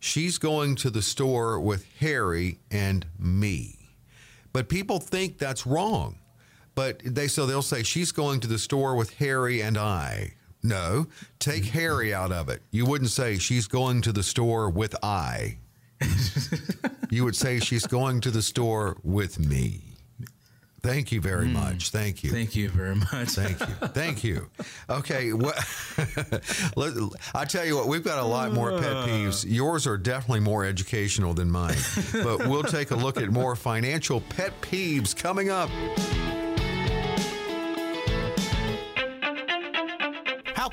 she's 0.00 0.38
going 0.38 0.74
to 0.76 0.90
the 0.90 1.02
store 1.02 1.60
with 1.60 1.86
Harry 2.00 2.58
and 2.70 3.06
me, 3.18 3.90
but 4.52 4.68
people 4.68 4.98
think 4.98 5.38
that's 5.38 5.66
wrong. 5.66 6.16
But 6.74 7.02
they 7.04 7.28
so 7.28 7.46
they'll 7.46 7.62
say 7.62 7.82
she's 7.82 8.10
going 8.10 8.40
to 8.40 8.48
the 8.48 8.58
store 8.58 8.96
with 8.96 9.14
Harry 9.14 9.60
and 9.60 9.76
I. 9.76 10.32
No, 10.62 11.06
take 11.38 11.64
mm-hmm. 11.64 11.78
Harry 11.78 12.14
out 12.14 12.32
of 12.32 12.48
it. 12.48 12.62
You 12.70 12.86
wouldn't 12.86 13.10
say 13.10 13.38
she's 13.38 13.66
going 13.66 14.02
to 14.02 14.12
the 14.12 14.22
store 14.22 14.70
with 14.70 14.94
I. 15.02 15.58
you 17.10 17.24
would 17.24 17.36
say 17.36 17.60
she's 17.60 17.86
going 17.86 18.20
to 18.22 18.30
the 18.30 18.42
store 18.42 18.96
with 19.02 19.38
me. 19.38 19.89
Thank 20.82 21.12
you 21.12 21.20
very 21.20 21.46
hmm. 21.46 21.54
much. 21.54 21.90
Thank 21.90 22.24
you. 22.24 22.30
Thank 22.30 22.56
you 22.56 22.68
very 22.70 22.94
much. 22.94 23.28
Thank 23.30 23.60
you. 23.60 23.66
Thank 23.88 24.24
you. 24.24 24.48
Okay. 24.88 25.32
Well, 25.32 25.52
let, 26.76 26.94
I 27.34 27.44
tell 27.44 27.64
you 27.66 27.76
what, 27.76 27.86
we've 27.86 28.04
got 28.04 28.18
a 28.18 28.24
lot 28.24 28.52
more 28.52 28.78
pet 28.78 28.96
uh. 28.96 29.06
peeves. 29.06 29.44
Yours 29.46 29.86
are 29.86 29.98
definitely 29.98 30.40
more 30.40 30.64
educational 30.64 31.34
than 31.34 31.50
mine. 31.50 31.76
But 32.12 32.46
we'll 32.46 32.62
take 32.62 32.90
a 32.90 32.96
look 32.96 33.18
at 33.18 33.30
more 33.30 33.56
financial 33.56 34.20
pet 34.20 34.58
peeves 34.62 35.14
coming 35.14 35.50
up. 35.50 35.70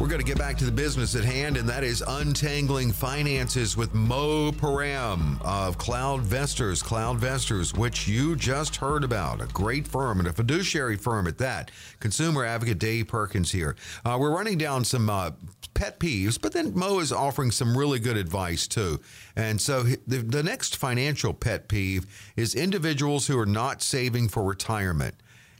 We're 0.00 0.08
going 0.08 0.20
to 0.20 0.26
get 0.26 0.38
back 0.38 0.58
to 0.58 0.64
the 0.64 0.72
business 0.72 1.14
at 1.14 1.24
hand, 1.24 1.56
and 1.56 1.68
that 1.68 1.84
is 1.84 2.02
untangling 2.06 2.92
finances 2.92 3.76
with 3.76 3.94
Mo 3.94 4.50
Piram 4.52 5.40
of 5.42 5.78
Cloud 5.78 6.20
Vestors, 6.20 6.82
Cloudvestors. 6.82 7.14
Cloudvestors, 7.14 7.76
which 7.76 8.08
you 8.08 8.36
just 8.36 8.76
heard 8.76 9.04
about, 9.04 9.40
a 9.40 9.46
great 9.46 9.86
firm 9.86 10.18
and 10.18 10.28
a 10.28 10.32
fiduciary 10.32 10.96
firm 10.96 11.26
at 11.26 11.38
that. 11.38 11.70
Consumer 12.00 12.44
advocate 12.44 12.78
Dave 12.78 13.08
Perkins 13.08 13.52
here. 13.52 13.76
Uh, 14.04 14.16
we're 14.20 14.34
running 14.34 14.58
down 14.58 14.84
some 14.84 15.08
uh, 15.08 15.30
pet 15.74 15.98
peeves, 16.00 16.40
but 16.40 16.52
then 16.52 16.74
Mo 16.74 16.98
is 17.00 17.12
offering 17.12 17.50
some 17.50 17.76
really 17.76 17.98
good 17.98 18.16
advice 18.16 18.66
too. 18.66 19.00
And 19.36 19.60
so 19.60 19.82
the, 19.82 20.18
the 20.18 20.42
next 20.42 20.76
financial 20.76 21.34
pet 21.34 21.68
peeve 21.68 22.06
is 22.36 22.54
individuals 22.54 23.26
who 23.26 23.38
are 23.38 23.46
not 23.46 23.82
saving 23.82 24.28
for 24.28 24.42
retirement. 24.42 25.14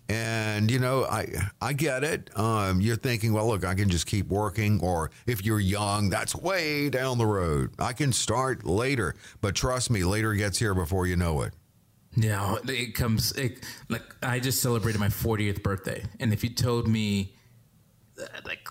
And 0.08 0.70
you 0.70 0.78
know, 0.78 1.04
I 1.04 1.26
I 1.62 1.72
get 1.72 2.04
it. 2.04 2.36
Um, 2.38 2.80
you're 2.80 2.96
thinking, 2.96 3.32
well, 3.32 3.46
look, 3.46 3.64
I 3.64 3.74
can 3.74 3.88
just 3.88 4.06
keep 4.06 4.28
working, 4.28 4.80
or 4.82 5.10
if 5.26 5.44
you're 5.44 5.60
young, 5.60 6.10
that's 6.10 6.34
way 6.34 6.90
down 6.90 7.16
the 7.16 7.26
road. 7.26 7.70
I 7.78 7.94
can 7.94 8.12
start 8.12 8.64
later, 8.64 9.14
but 9.40 9.54
trust 9.54 9.90
me, 9.90 10.04
later 10.04 10.34
gets 10.34 10.58
here 10.58 10.74
before 10.74 11.06
you 11.06 11.16
know 11.16 11.40
it. 11.42 11.54
Yeah, 12.16 12.56
it 12.68 12.94
comes 12.94 13.32
it, 13.32 13.64
like 13.88 14.02
I 14.22 14.38
just 14.40 14.60
celebrated 14.62 15.00
my 15.00 15.08
40th 15.08 15.62
birthday, 15.62 16.04
and 16.20 16.32
if 16.32 16.44
you 16.44 16.50
told 16.50 16.86
me, 16.86 17.34
uh, 18.20 18.26
like, 18.44 18.68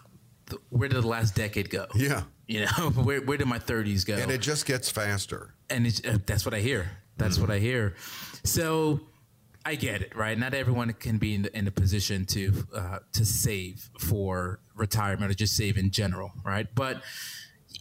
where 0.70 0.88
did 0.88 1.02
the 1.02 1.08
last 1.08 1.36
decade 1.36 1.70
go? 1.70 1.88
Yeah, 1.96 2.24
you 2.48 2.62
know, 2.66 2.90
where 3.04 3.22
where 3.22 3.38
did 3.38 3.48
my 3.48 3.60
30s 3.60 4.06
go? 4.06 4.16
And 4.16 4.32
it 4.32 4.42
just 4.42 4.66
gets 4.66 4.90
faster. 4.90 5.54
And 5.70 5.88
uh, 6.08 6.20
that's 6.26 6.46
what 6.46 6.54
I 6.54 6.60
hear. 6.60 6.92
That's 7.18 7.38
mm 7.38 7.42
what 7.42 7.52
I 7.52 7.60
hear. 7.60 7.96
So 8.44 9.02
I 9.66 9.76
get 9.76 10.02
it, 10.02 10.16
right? 10.16 10.38
Not 10.38 10.54
everyone 10.54 10.92
can 10.94 11.18
be 11.18 11.36
in, 11.36 11.44
the, 11.44 11.58
in 11.58 11.68
a 11.68 11.72
position 11.72 12.26
to 12.28 12.54
uh, 12.76 13.00
to 13.14 13.26
save 13.26 13.90
for 14.00 14.60
retirement 14.76 15.32
or 15.32 15.36
just 15.36 15.56
save 15.56 15.78
in 15.78 15.92
general, 15.92 16.32
right? 16.44 16.68
But 16.76 17.02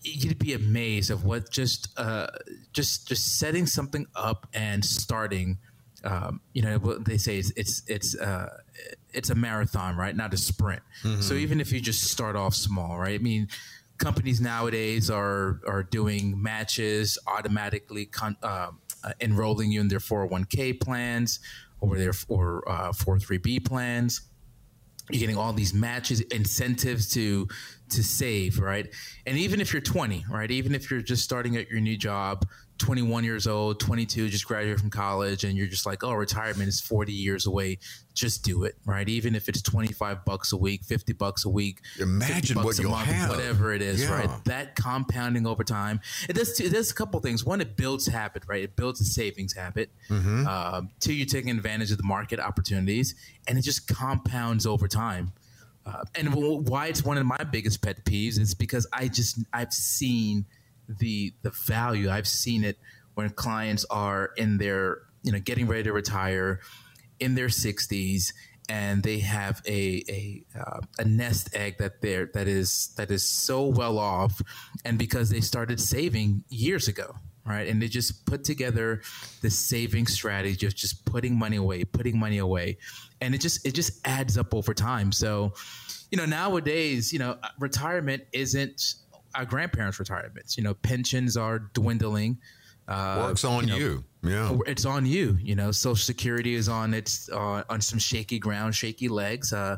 you'd 0.02 0.38
be 0.38 0.52
amazed 0.52 1.10
of 1.10 1.24
what 1.24 1.50
just 1.50 1.88
uh, 1.98 2.28
just 2.72 3.08
just 3.08 3.38
setting 3.38 3.66
something 3.66 4.06
up 4.14 4.46
and 4.54 4.84
starting. 4.84 5.58
Um, 6.04 6.40
you 6.52 6.62
know, 6.62 6.78
what 6.78 7.04
they 7.04 7.18
say 7.18 7.38
is 7.38 7.52
it's 7.56 7.82
it's 7.88 8.16
uh, 8.16 8.58
it's 9.12 9.30
a 9.30 9.34
marathon, 9.34 9.96
right? 9.96 10.14
Not 10.14 10.32
a 10.34 10.36
sprint. 10.36 10.82
Mm-hmm. 11.02 11.20
So 11.20 11.34
even 11.34 11.60
if 11.60 11.72
you 11.72 11.80
just 11.80 12.04
start 12.04 12.36
off 12.36 12.54
small, 12.54 12.98
right? 12.98 13.18
I 13.18 13.22
mean, 13.22 13.48
companies 13.98 14.40
nowadays 14.40 15.10
are 15.10 15.60
are 15.66 15.82
doing 15.82 16.40
matches 16.40 17.18
automatically. 17.26 18.06
Con- 18.06 18.36
um, 18.42 18.78
uh, 19.04 19.12
enrolling 19.20 19.72
you 19.72 19.80
in 19.80 19.88
their 19.88 19.98
401k 19.98 20.80
plans 20.80 21.40
or 21.82 21.98
there 21.98 22.12
or 22.28 22.66
uh, 22.68 22.92
403b 22.92 23.66
plans. 23.66 24.22
You're 25.10 25.20
getting 25.20 25.36
all 25.36 25.52
these 25.52 25.74
matches, 25.74 26.20
incentives 26.20 27.12
to 27.14 27.48
to 27.90 28.02
save, 28.02 28.60
right? 28.60 28.88
And 29.26 29.36
even 29.36 29.60
if 29.60 29.72
you're 29.72 29.82
20, 29.82 30.24
right? 30.30 30.50
Even 30.50 30.74
if 30.74 30.90
you're 30.90 31.02
just 31.02 31.24
starting 31.24 31.56
at 31.56 31.68
your 31.68 31.80
new 31.80 31.96
job, 31.96 32.46
21 32.82 33.22
years 33.22 33.46
old, 33.46 33.78
22, 33.78 34.28
just 34.28 34.44
graduated 34.44 34.80
from 34.80 34.90
college, 34.90 35.44
and 35.44 35.56
you're 35.56 35.68
just 35.68 35.86
like, 35.86 36.02
oh, 36.02 36.12
retirement 36.12 36.68
is 36.68 36.80
40 36.80 37.12
years 37.12 37.46
away. 37.46 37.78
Just 38.12 38.42
do 38.42 38.64
it, 38.64 38.76
right? 38.84 39.08
Even 39.08 39.36
if 39.36 39.48
it's 39.48 39.62
25 39.62 40.24
bucks 40.24 40.52
a 40.52 40.56
week, 40.56 40.82
50 40.82 41.12
bucks 41.12 41.44
a 41.44 41.48
week, 41.48 41.78
imagine 42.00 42.60
what 42.60 42.78
you'll 42.80 42.90
month, 42.90 43.06
have, 43.06 43.30
whatever 43.30 43.72
it 43.72 43.82
is, 43.82 44.02
yeah. 44.02 44.10
right? 44.10 44.44
That 44.46 44.74
compounding 44.74 45.46
over 45.46 45.62
time, 45.62 46.00
it 46.28 46.32
does. 46.32 46.58
It 46.58 46.72
does 46.72 46.90
a 46.90 46.94
couple 46.94 47.20
things. 47.20 47.44
One, 47.44 47.60
it 47.60 47.76
builds 47.76 48.08
habit, 48.08 48.42
right? 48.48 48.64
It 48.64 48.74
builds 48.74 49.00
a 49.00 49.04
savings 49.04 49.54
habit. 49.54 49.90
Mm-hmm. 50.10 50.44
Uh, 50.48 50.82
two, 50.98 51.14
you're 51.14 51.26
taking 51.26 51.50
advantage 51.52 51.92
of 51.92 51.98
the 51.98 52.04
market 52.04 52.40
opportunities, 52.40 53.14
and 53.46 53.56
it 53.56 53.62
just 53.62 53.86
compounds 53.86 54.66
over 54.66 54.88
time. 54.88 55.32
Uh, 55.86 56.02
and 56.16 56.34
why 56.34 56.88
it's 56.88 57.04
one 57.04 57.16
of 57.16 57.26
my 57.26 57.44
biggest 57.50 57.80
pet 57.80 58.04
peeves 58.04 58.40
is 58.40 58.54
because 58.54 58.88
I 58.92 59.06
just 59.06 59.38
I've 59.52 59.72
seen 59.72 60.46
the 60.98 61.32
the 61.42 61.50
value. 61.50 62.10
I've 62.10 62.28
seen 62.28 62.64
it 62.64 62.78
when 63.14 63.30
clients 63.30 63.84
are 63.90 64.30
in 64.36 64.58
their 64.58 64.98
you 65.22 65.32
know 65.32 65.38
getting 65.38 65.66
ready 65.66 65.84
to 65.84 65.92
retire 65.92 66.60
in 67.20 67.34
their 67.34 67.46
60s 67.46 68.32
and 68.68 69.02
they 69.02 69.18
have 69.18 69.62
a 69.66 70.02
a, 70.08 70.44
uh, 70.58 70.80
a 70.98 71.04
nest 71.04 71.54
egg 71.54 71.78
that 71.78 72.00
they're 72.00 72.30
that 72.34 72.48
is 72.48 72.92
that 72.96 73.10
is 73.10 73.28
so 73.28 73.66
well 73.66 73.98
off 73.98 74.40
and 74.84 74.98
because 74.98 75.30
they 75.30 75.40
started 75.40 75.80
saving 75.80 76.44
years 76.48 76.88
ago 76.88 77.14
right 77.44 77.68
and 77.68 77.82
they 77.82 77.88
just 77.88 78.24
put 78.24 78.44
together 78.44 79.02
this 79.40 79.58
saving 79.58 80.06
strategy 80.06 80.66
of 80.66 80.74
just 80.74 81.04
putting 81.04 81.36
money 81.36 81.56
away 81.56 81.84
putting 81.84 82.18
money 82.18 82.38
away 82.38 82.76
and 83.20 83.34
it 83.34 83.40
just 83.40 83.64
it 83.66 83.72
just 83.72 84.00
adds 84.06 84.38
up 84.38 84.54
over 84.54 84.72
time 84.72 85.12
so 85.12 85.52
you 86.10 86.18
know 86.18 86.26
nowadays 86.26 87.12
you 87.12 87.18
know 87.18 87.36
retirement 87.58 88.22
isn't 88.32 88.94
our 89.34 89.44
grandparents' 89.44 89.98
retirements. 89.98 90.56
You 90.56 90.64
know, 90.64 90.74
pensions 90.74 91.36
are 91.36 91.58
dwindling. 91.58 92.38
Uh, 92.88 93.26
Works 93.28 93.44
on 93.44 93.68
you, 93.68 93.70
know, 93.70 93.76
you, 93.76 94.04
Yeah. 94.22 94.58
It's 94.66 94.84
on 94.84 95.06
you. 95.06 95.38
You 95.40 95.54
know, 95.54 95.70
Social 95.70 95.96
Security 95.96 96.54
is 96.54 96.68
on 96.68 96.94
its 96.94 97.30
uh, 97.30 97.62
on 97.68 97.80
some 97.80 97.98
shaky 97.98 98.38
ground, 98.38 98.74
shaky 98.74 99.08
legs. 99.08 99.52
Uh, 99.52 99.76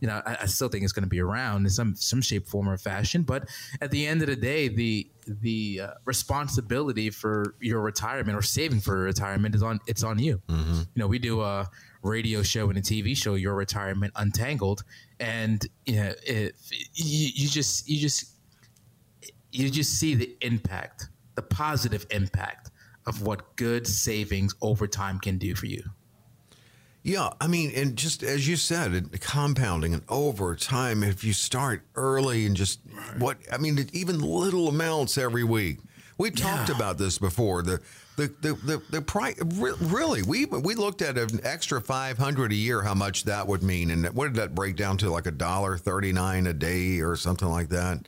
you 0.00 0.08
know, 0.08 0.22
I, 0.24 0.38
I 0.42 0.46
still 0.46 0.68
think 0.68 0.82
it's 0.82 0.92
going 0.92 1.04
to 1.04 1.08
be 1.08 1.20
around 1.20 1.64
in 1.64 1.70
some 1.70 1.94
some 1.96 2.22
shape, 2.22 2.48
form, 2.48 2.68
or 2.68 2.78
fashion. 2.78 3.22
But 3.22 3.48
at 3.80 3.90
the 3.90 4.06
end 4.06 4.22
of 4.22 4.28
the 4.28 4.36
day, 4.36 4.68
the 4.68 5.10
the 5.26 5.80
uh, 5.84 5.90
responsibility 6.06 7.10
for 7.10 7.54
your 7.60 7.80
retirement 7.80 8.36
or 8.36 8.42
saving 8.42 8.80
for 8.80 9.00
retirement 9.00 9.54
is 9.54 9.62
on 9.62 9.80
it's 9.86 10.02
on 10.02 10.18
you. 10.18 10.40
Mm-hmm. 10.48 10.72
You 10.72 10.86
know, 11.00 11.06
we 11.06 11.18
do 11.18 11.42
a 11.42 11.68
radio 12.02 12.42
show 12.42 12.68
and 12.70 12.78
a 12.78 12.82
TV 12.82 13.16
show, 13.16 13.34
Your 13.34 13.54
Retirement 13.54 14.12
Untangled, 14.16 14.84
and 15.20 15.66
you 15.84 15.96
know, 15.96 16.14
you, 16.26 16.48
you 16.94 17.48
just 17.48 17.88
you 17.88 18.00
just 18.00 18.35
you 19.56 19.70
just 19.70 19.98
see 19.98 20.14
the 20.14 20.36
impact, 20.40 21.08
the 21.34 21.42
positive 21.42 22.06
impact 22.10 22.70
of 23.06 23.22
what 23.22 23.56
good 23.56 23.86
savings 23.86 24.54
over 24.60 24.86
time 24.86 25.18
can 25.18 25.38
do 25.38 25.54
for 25.54 25.66
you. 25.66 25.82
Yeah, 27.02 27.30
I 27.40 27.46
mean, 27.46 27.70
and 27.76 27.96
just 27.96 28.24
as 28.24 28.48
you 28.48 28.56
said, 28.56 29.20
compounding 29.20 29.94
and 29.94 30.02
over 30.08 30.56
time, 30.56 31.04
if 31.04 31.22
you 31.22 31.32
start 31.32 31.82
early 31.94 32.46
and 32.46 32.56
just 32.56 32.80
right. 32.92 33.18
what 33.18 33.38
I 33.52 33.58
mean, 33.58 33.88
even 33.92 34.20
little 34.20 34.68
amounts 34.68 35.16
every 35.16 35.44
week. 35.44 35.78
We 36.18 36.30
talked 36.30 36.70
yeah. 36.70 36.76
about 36.76 36.98
this 36.98 37.18
before. 37.18 37.62
The 37.62 37.80
the 38.16 38.34
the 38.40 38.54
the, 38.54 38.82
the 38.90 39.02
price 39.02 39.38
really 39.80 40.22
we 40.22 40.46
we 40.46 40.74
looked 40.74 41.02
at 41.02 41.18
an 41.18 41.40
extra 41.44 41.80
500 41.80 42.50
a 42.50 42.54
year 42.54 42.82
how 42.82 42.94
much 42.94 43.24
that 43.24 43.46
would 43.46 43.62
mean 43.62 43.90
and 43.90 44.06
what 44.14 44.28
did 44.28 44.36
that 44.36 44.54
break 44.54 44.76
down 44.76 44.96
to 44.98 45.10
like 45.10 45.26
a 45.26 45.30
dollar 45.30 45.76
39 45.76 46.46
a 46.46 46.52
day 46.54 47.00
or 47.00 47.16
something 47.16 47.48
like 47.48 47.68
that 47.68 48.06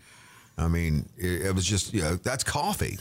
I 0.59 0.69
mean, 0.69 1.09
it, 1.17 1.47
it 1.47 1.55
was 1.55 1.65
just 1.65 1.95
you 1.95 2.03
know 2.03 2.17
that's 2.17 2.45
coffee. 2.45 2.99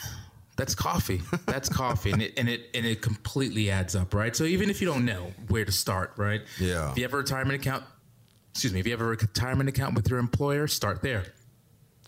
That's 0.56 0.74
coffee. 0.74 1.22
That's 1.46 1.70
coffee, 1.70 2.12
and 2.12 2.22
it 2.22 2.34
and 2.38 2.50
it 2.50 2.70
and 2.74 2.86
it 2.86 3.02
completely 3.02 3.70
adds 3.70 3.96
up, 3.96 4.14
right? 4.14 4.36
So 4.36 4.44
even 4.44 4.70
if 4.70 4.82
you 4.82 4.88
don't 4.88 5.06
know 5.06 5.32
where 5.50 5.66
to 5.66 5.72
start, 5.72 6.14
right? 6.18 6.42
Yeah. 6.60 6.92
If 6.92 6.98
you 6.98 7.04
have 7.04 7.14
a 7.14 7.18
retirement 7.18 7.60
account, 7.60 7.84
excuse 8.52 8.74
me, 8.74 8.80
if 8.80 8.86
you 8.88 8.92
have 8.92 9.02
a 9.02 9.06
retirement 9.06 9.70
account 9.70 9.96
with 9.96 10.10
your 10.10 10.20
employer, 10.20 10.68
start 10.68 11.02
there. 11.02 11.26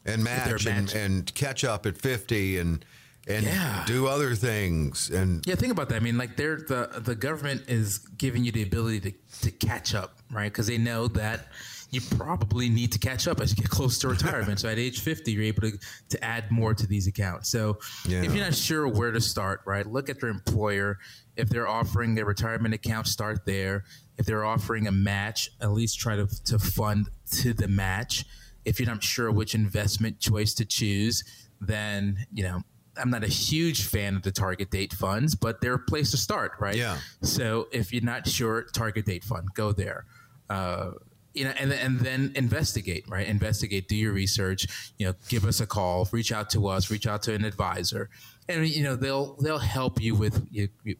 And 0.05 0.23
match 0.23 0.65
and, 0.65 0.91
and 0.93 1.33
catch 1.35 1.63
up 1.63 1.85
at 1.85 1.97
fifty 1.97 2.57
and 2.57 2.83
and 3.27 3.45
yeah. 3.45 3.83
do 3.85 4.07
other 4.07 4.33
things 4.33 5.09
and 5.11 5.45
yeah 5.45 5.53
think 5.53 5.71
about 5.71 5.89
that 5.89 5.95
i 5.95 5.99
mean 5.99 6.17
like 6.17 6.35
they're 6.35 6.55
the 6.55 6.89
the 7.03 7.13
government 7.13 7.61
is 7.67 7.99
giving 8.17 8.43
you 8.43 8.51
the 8.51 8.63
ability 8.63 8.99
to 8.99 9.11
to 9.41 9.51
catch 9.51 9.93
up 9.93 10.17
right 10.31 10.51
because 10.51 10.67
they 10.67 10.77
know 10.77 11.07
that 11.07 11.47
you 11.91 12.01
probably 12.17 12.69
need 12.69 12.91
to 12.91 12.99
catch 12.99 13.27
up 13.27 13.39
as 13.39 13.51
you 13.51 13.57
get 13.57 13.69
close 13.69 13.97
to 13.99 14.07
retirement. 14.07 14.59
so 14.59 14.69
at 14.69 14.77
age 14.77 14.99
50, 14.99 15.31
you're 15.31 15.43
able 15.43 15.61
to, 15.63 15.79
to 16.09 16.23
add 16.23 16.51
more 16.51 16.73
to 16.73 16.85
these 16.85 17.07
accounts. 17.07 17.49
So 17.49 17.79
yeah. 18.07 18.21
if 18.21 18.33
you're 18.33 18.43
not 18.43 18.55
sure 18.55 18.87
where 18.87 19.11
to 19.11 19.21
start, 19.21 19.61
right, 19.65 19.85
look 19.85 20.09
at 20.09 20.21
your 20.21 20.29
employer. 20.29 20.99
If 21.35 21.49
they're 21.49 21.67
offering 21.67 22.17
a 22.19 22.25
retirement 22.25 22.73
account, 22.73 23.07
start 23.07 23.45
there. 23.45 23.85
If 24.17 24.25
they're 24.25 24.45
offering 24.45 24.87
a 24.87 24.91
match, 24.91 25.49
at 25.61 25.71
least 25.71 25.99
try 25.99 26.15
to, 26.15 26.27
to 26.45 26.59
fund 26.59 27.09
to 27.31 27.53
the 27.53 27.67
match. 27.67 28.25
If 28.65 28.79
you're 28.79 28.89
not 28.89 29.03
sure 29.03 29.31
which 29.31 29.55
investment 29.55 30.19
choice 30.19 30.53
to 30.55 30.65
choose, 30.65 31.23
then 31.61 32.25
you 32.31 32.43
know 32.43 32.61
I'm 32.97 33.09
not 33.09 33.23
a 33.23 33.27
huge 33.27 33.85
fan 33.85 34.15
of 34.15 34.23
the 34.23 34.31
target 34.31 34.71
date 34.71 34.93
funds, 34.93 35.35
but 35.35 35.61
they're 35.61 35.75
a 35.75 35.79
place 35.79 36.11
to 36.11 36.17
start, 36.17 36.51
right? 36.59 36.75
Yeah. 36.75 36.97
So 37.21 37.67
if 37.71 37.93
you're 37.93 38.03
not 38.03 38.27
sure, 38.27 38.63
target 38.73 39.05
date 39.05 39.23
fund, 39.23 39.47
go 39.53 39.71
there. 39.71 40.05
Uh, 40.49 40.91
you 41.39 41.45
know, 41.45 41.51
and 41.51 41.71
and 41.71 42.01
then 42.01 42.33
investigate, 42.35 43.05
right? 43.07 43.25
Investigate, 43.25 43.87
do 43.87 43.95
your 43.95 44.11
research. 44.11 44.67
You 44.97 45.07
know, 45.07 45.13
give 45.29 45.45
us 45.45 45.61
a 45.61 45.65
call, 45.65 46.05
reach 46.11 46.33
out 46.33 46.49
to 46.49 46.67
us, 46.67 46.91
reach 46.91 47.07
out 47.07 47.23
to 47.23 47.33
an 47.33 47.45
advisor, 47.45 48.09
and 48.49 48.67
you 48.67 48.83
know 48.83 48.97
they'll 48.97 49.35
they'll 49.35 49.57
help 49.57 50.01
you 50.01 50.15
with 50.15 50.45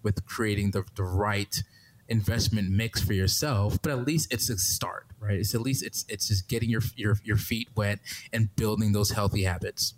with 0.02 0.26
creating 0.26 0.72
the 0.72 0.86
the 0.96 1.04
right 1.04 1.62
investment 2.08 2.72
mix 2.72 3.02
for 3.02 3.12
yourself. 3.12 3.82
But 3.82 3.92
at 3.92 4.06
least 4.08 4.34
it's 4.34 4.50
a 4.50 4.58
start, 4.58 5.08
right? 5.20 5.38
It's 5.38 5.54
at 5.54 5.60
least 5.60 5.84
it's 5.84 6.06
it's 6.08 6.30
just 6.30 6.48
getting 6.48 6.70
your 6.70 6.84
your 6.96 7.18
your 7.26 7.38
feet 7.38 7.68
wet 7.76 8.00
and 8.32 8.56
building 8.56 8.94
those 8.94 9.12
healthy 9.12 9.44
habits. 9.44 9.94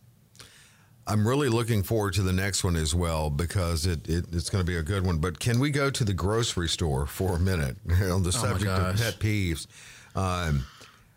I'm 1.06 1.28
really 1.28 1.50
looking 1.50 1.84
forward 1.84 2.14
to 2.16 2.24
the 2.24 2.34
next 2.34 2.64
one 2.64 2.76
as 2.76 2.96
well 2.96 3.30
because 3.30 3.86
it, 3.86 4.10
it 4.10 4.26
it's 4.32 4.50
going 4.50 4.66
to 4.66 4.68
be 4.68 4.78
a 4.78 4.84
good 4.84 5.06
one. 5.06 5.20
But 5.20 5.40
can 5.40 5.60
we 5.60 5.70
go 5.70 5.92
to 5.92 6.04
the 6.04 6.14
grocery 6.14 6.68
store 6.68 7.06
for 7.06 7.36
a 7.36 7.40
minute 7.40 7.78
on 7.92 8.24
the 8.24 8.30
Oh 8.30 8.32
subject 8.32 8.72
of 8.72 8.98
pet 8.98 9.20
peeves? 9.20 9.68
Um, 10.16 10.66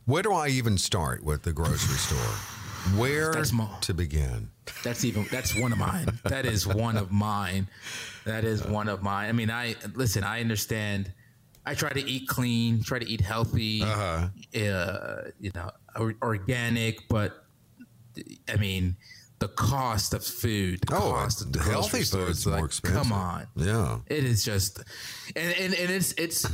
where 0.07 0.23
do 0.23 0.33
I 0.33 0.49
even 0.49 0.79
start 0.79 1.25
with 1.25 1.43
the 1.43 1.53
grocery 1.53 1.97
store? 1.97 2.99
Where 2.99 3.33
That's 3.33 3.53
mo- 3.53 3.71
to 3.83 3.95
begin? 3.95 4.51
That's 4.83 5.05
even 5.05 5.27
that's 5.31 5.59
one 5.59 5.73
of 5.73 5.79
mine. 5.79 6.19
That 6.25 6.45
is 6.45 6.67
one 6.67 6.97
of 6.99 7.11
mine. 7.11 7.69
That 8.27 8.45
is 8.45 8.63
one 8.65 8.89
of 8.89 9.03
mine. 9.03 9.29
I 9.29 9.33
mean, 9.33 9.51
I 9.51 9.75
listen. 9.95 10.23
I 10.25 10.41
understand. 10.41 11.13
I 11.67 11.75
try 11.75 11.89
to 11.91 12.01
eat 12.07 12.29
clean, 12.29 12.83
try 12.83 12.99
to 12.99 13.09
eat 13.09 13.23
healthy, 13.23 13.83
uh 13.83 14.29
you 14.53 15.51
know, 15.55 15.71
or, 15.97 16.15
organic. 16.23 17.09
But 17.09 17.45
I 18.53 18.57
mean, 18.57 18.97
the 19.39 19.49
cost 19.49 20.13
of 20.13 20.23
food, 20.25 20.81
the 20.87 20.95
Oh, 20.97 21.13
cost 21.13 21.41
of 21.41 21.53
the 21.55 21.61
healthy 21.63 22.03
food, 22.03 22.29
is 22.29 22.47
more 22.47 22.57
like, 22.57 22.65
expensive. 22.67 23.03
Come 23.03 23.13
on, 23.13 23.47
Yeah. 23.57 23.99
it 24.09 24.25
is 24.25 24.45
just, 24.45 24.79
and 25.35 25.55
and, 25.59 25.75
and 25.75 25.91
it's 25.91 26.13
it's 26.19 26.45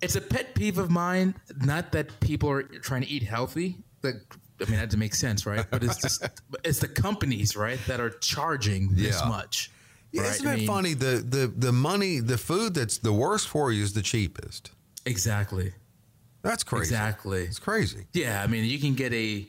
it's 0.00 0.16
a 0.16 0.20
pet 0.20 0.54
peeve 0.54 0.78
of 0.78 0.90
mine. 0.90 1.34
Not 1.60 1.92
that 1.92 2.20
people 2.20 2.50
are 2.50 2.62
trying 2.62 3.02
to 3.02 3.08
eat 3.08 3.22
healthy. 3.22 3.76
Like, 4.02 4.16
I 4.60 4.64
mean, 4.70 4.78
that 4.78 4.86
doesn't 4.86 4.98
make 5.00 5.14
sense, 5.14 5.46
right? 5.46 5.64
But 5.70 5.82
it's 5.84 5.96
just 5.98 6.24
it's 6.64 6.78
the 6.80 6.88
companies, 6.88 7.56
right, 7.56 7.78
that 7.86 8.00
are 8.00 8.10
charging 8.10 8.94
this 8.94 9.20
Yeah. 9.20 9.28
much. 9.28 9.70
Yeah, 10.12 10.22
right? 10.22 10.30
Isn't 10.30 10.46
I 10.46 10.52
it 10.54 10.56
mean, 10.58 10.66
funny? 10.66 10.94
The, 10.94 11.24
the 11.28 11.52
the 11.54 11.72
money, 11.72 12.20
the 12.20 12.38
food 12.38 12.74
that's 12.74 12.98
the 12.98 13.12
worst 13.12 13.48
for 13.48 13.70
you 13.72 13.82
is 13.82 13.92
the 13.92 14.02
cheapest. 14.02 14.70
Exactly. 15.04 15.72
That's 16.42 16.64
crazy. 16.64 16.94
Exactly. 16.94 17.42
It's 17.44 17.58
crazy. 17.58 18.06
Yeah, 18.12 18.42
I 18.42 18.46
mean, 18.46 18.64
you 18.64 18.78
can 18.78 18.94
get 18.94 19.12
a 19.12 19.46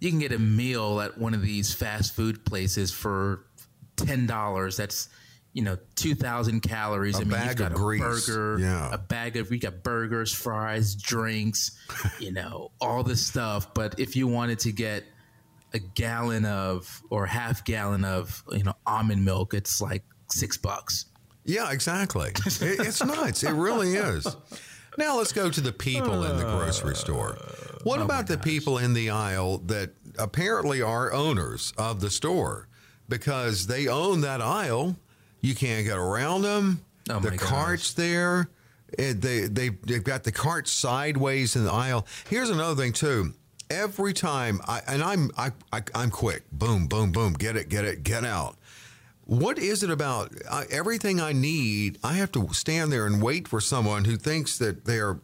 you 0.00 0.10
can 0.10 0.18
get 0.18 0.32
a 0.32 0.38
meal 0.38 1.00
at 1.00 1.16
one 1.16 1.32
of 1.34 1.42
these 1.42 1.72
fast 1.72 2.14
food 2.14 2.44
places 2.44 2.90
for 2.92 3.44
ten 3.96 4.26
dollars. 4.26 4.76
That's 4.76 5.08
you 5.52 5.62
know 5.62 5.76
two 5.96 6.14
thousand 6.14 6.60
calories. 6.60 7.16
A 7.16 7.20
I 7.20 7.24
mean, 7.24 7.30
bag 7.30 7.56
got 7.58 7.72
of 7.72 7.78
a 7.78 7.80
grease. 7.80 8.00
burger, 8.26 8.58
Yeah. 8.60 8.92
a 8.92 8.98
bag 8.98 9.36
of 9.36 9.50
we 9.50 9.58
got 9.58 9.82
burgers, 9.82 10.32
fries, 10.32 10.94
drinks, 10.94 11.72
you 12.18 12.32
know, 12.32 12.70
all 12.80 13.02
this 13.02 13.26
stuff. 13.26 13.72
But 13.74 13.98
if 14.00 14.16
you 14.16 14.26
wanted 14.26 14.58
to 14.60 14.72
get 14.72 15.04
a 15.74 15.78
gallon 15.78 16.44
of 16.44 17.02
or 17.10 17.24
half 17.26 17.64
gallon 17.64 18.04
of 18.04 18.42
you 18.52 18.62
know 18.64 18.74
almond 18.86 19.24
milk, 19.24 19.54
it's 19.54 19.80
like 19.80 20.04
six 20.30 20.56
bucks. 20.56 21.06
Yeah, 21.44 21.70
exactly. 21.72 22.30
It- 22.46 22.60
it's 22.80 23.04
nuts. 23.04 23.42
It 23.42 23.52
really 23.52 23.94
is. 23.94 24.26
Now 24.98 25.16
let's 25.16 25.32
go 25.32 25.48
to 25.50 25.60
the 25.60 25.72
people 25.72 26.22
in 26.24 26.36
the 26.36 26.44
grocery 26.44 26.94
store. 26.94 27.36
What 27.82 28.00
Oh 28.00 28.04
about 28.04 28.26
the 28.26 28.36
people 28.38 28.76
in 28.78 28.92
the 28.92 29.08
aisle 29.10 29.58
that 29.66 29.90
apparently 30.18 30.82
are 30.82 31.12
owners 31.12 31.72
of 31.78 32.00
the 32.00 32.10
store 32.10 32.68
because 33.08 33.66
they 33.66 33.88
own 33.88 34.20
that 34.20 34.40
aisle? 34.42 34.96
You 35.42 35.54
can't 35.54 35.84
get 35.84 35.98
around 35.98 36.42
them. 36.42 36.80
Oh 37.10 37.18
the 37.18 37.30
my 37.32 37.36
gosh. 37.36 37.48
cart's 37.48 37.94
there. 37.94 38.48
It, 38.96 39.20
they 39.20 39.40
they 39.42 39.70
they've 39.70 40.04
got 40.04 40.22
the 40.24 40.32
cart 40.32 40.68
sideways 40.68 41.56
in 41.56 41.64
the 41.64 41.72
aisle. 41.72 42.06
Here's 42.30 42.48
another 42.50 42.80
thing 42.80 42.92
too. 42.92 43.34
Every 43.68 44.12
time 44.12 44.60
I 44.66 44.82
and 44.86 45.02
I'm 45.02 45.30
I, 45.36 45.50
I 45.72 45.82
I'm 45.94 46.10
quick. 46.10 46.42
Boom, 46.52 46.86
boom, 46.86 47.10
boom. 47.10 47.32
Get 47.32 47.56
it, 47.56 47.68
get 47.68 47.84
it, 47.84 48.02
get 48.02 48.24
out. 48.24 48.56
What 49.24 49.58
is 49.58 49.82
it 49.82 49.90
about 49.90 50.32
I, 50.50 50.64
everything 50.70 51.20
I 51.20 51.32
need? 51.32 51.98
I 52.04 52.14
have 52.14 52.32
to 52.32 52.48
stand 52.52 52.92
there 52.92 53.06
and 53.06 53.22
wait 53.22 53.48
for 53.48 53.60
someone 53.60 54.04
who 54.04 54.16
thinks 54.16 54.58
that 54.58 54.84
they 54.84 54.98
are 54.98 55.20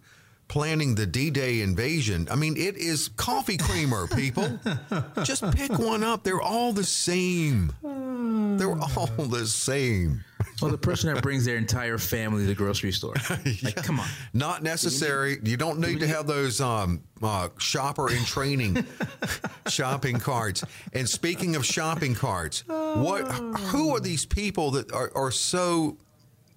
planning 0.49 0.95
the 0.95 1.07
D-Day 1.07 1.61
invasion. 1.61 2.27
I 2.31 2.37
mean, 2.37 2.57
it 2.57 2.77
is 2.77 3.09
coffee 3.17 3.59
creamer, 3.59 4.07
people. 4.09 4.59
Just 5.23 5.49
pick 5.55 5.79
one 5.79 6.03
up. 6.03 6.25
They're 6.25 6.41
all 6.41 6.73
the 6.73 6.85
same. 6.85 7.73
They're 7.83 8.79
all 8.79 9.29
the 9.29 9.47
same. 9.47 10.25
Well, 10.61 10.71
the 10.71 10.79
person 10.79 11.13
that 11.13 11.23
brings 11.23 11.45
their 11.45 11.57
entire 11.57 11.99
family 11.99 12.43
to 12.43 12.49
the 12.49 12.55
grocery 12.55 12.93
store, 12.93 13.15
like, 13.63 13.77
come 13.77 14.01
on. 14.01 14.09
Not 14.33 14.63
necessary. 14.63 15.39
You 15.43 15.57
don't 15.57 15.79
need 15.79 16.01
to 16.01 16.07
have 16.07 16.27
those 16.27 16.61
um, 16.61 17.03
uh, 17.23 17.49
shopper 17.59 18.11
in 18.11 18.25
training 18.25 18.85
shopping 19.69 20.19
carts. 20.19 20.65
And 20.93 21.09
speaking 21.09 21.55
of 21.55 21.65
shopping 21.65 22.15
carts, 22.15 22.65
what? 22.67 23.23
Who 23.71 23.95
are 23.95 24.01
these 24.01 24.27
people 24.27 24.73
that 24.73 24.93
are, 24.93 25.13
are 25.15 25.31
so 25.31 25.99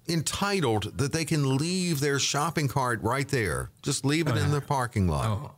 entitled 0.08 0.98
that 0.98 1.12
they 1.12 1.24
can 1.24 1.56
leave 1.56 2.00
their 2.00 2.18
shopping 2.18 2.68
cart 2.68 3.00
right 3.02 3.28
there? 3.28 3.70
Just 3.82 4.04
leave 4.04 4.28
it 4.28 4.36
in 4.36 4.50
the 4.50 4.60
parking 4.60 5.08
lot. 5.08 5.26
Oh, 5.26 5.50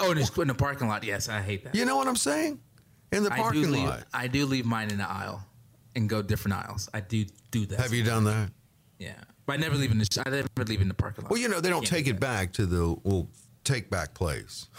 oh, 0.00 0.10
and 0.10 0.20
it's 0.20 0.36
in 0.36 0.48
the 0.48 0.54
parking 0.54 0.88
lot. 0.88 1.04
Yes, 1.04 1.28
I 1.28 1.40
hate 1.40 1.64
that. 1.64 1.74
You 1.74 1.84
know 1.84 1.96
what 1.96 2.08
I'm 2.08 2.16
saying? 2.16 2.60
In 3.12 3.24
the 3.24 3.32
I 3.32 3.36
parking 3.36 3.70
leave. 3.70 3.88
lot. 3.88 4.04
I 4.14 4.26
do 4.28 4.46
leave 4.46 4.64
mine 4.64 4.90
in 4.90 4.98
the 4.98 5.10
aisle 5.10 5.44
and 5.94 6.08
go 6.08 6.22
different 6.22 6.56
aisles. 6.56 6.88
I 6.94 7.00
do 7.00 7.24
do 7.50 7.66
that. 7.66 7.80
Have 7.80 7.92
you 7.92 8.04
done 8.04 8.24
that? 8.24 8.50
Yeah, 8.98 9.14
but 9.46 9.54
I 9.54 9.56
never 9.56 9.76
leave 9.76 9.90
in 9.90 9.98
the. 9.98 10.22
I 10.24 10.30
never 10.30 10.48
leave 10.66 10.80
in 10.80 10.88
the 10.88 10.94
parking 10.94 11.24
lot. 11.24 11.30
Well, 11.30 11.40
you 11.40 11.48
know 11.48 11.60
they 11.60 11.70
don't 11.70 11.86
take 11.86 12.04
do 12.04 12.12
it 12.12 12.20
back 12.20 12.52
to 12.54 12.66
the 12.66 12.96
well 13.02 13.28
take 13.72 13.90
back 13.90 14.14
place. 14.14 14.68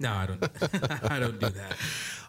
No, 0.00 0.12
I 0.12 0.26
don't. 0.26 0.44
I 1.10 1.18
don't 1.18 1.40
do 1.40 1.48
that. 1.48 1.72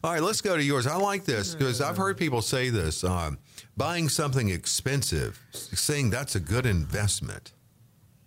All 0.03 0.11
right, 0.11 0.23
let's 0.23 0.41
go 0.41 0.57
to 0.57 0.63
yours. 0.63 0.87
I 0.87 0.95
like 0.95 1.25
this 1.25 1.53
because 1.53 1.81
I've 1.81 1.97
heard 1.97 2.17
people 2.17 2.41
say 2.41 2.69
this: 2.71 3.03
um, 3.03 3.37
buying 3.77 4.09
something 4.09 4.49
expensive, 4.49 5.39
saying 5.51 6.09
that's 6.09 6.33
a 6.35 6.39
good 6.39 6.65
investment. 6.65 7.51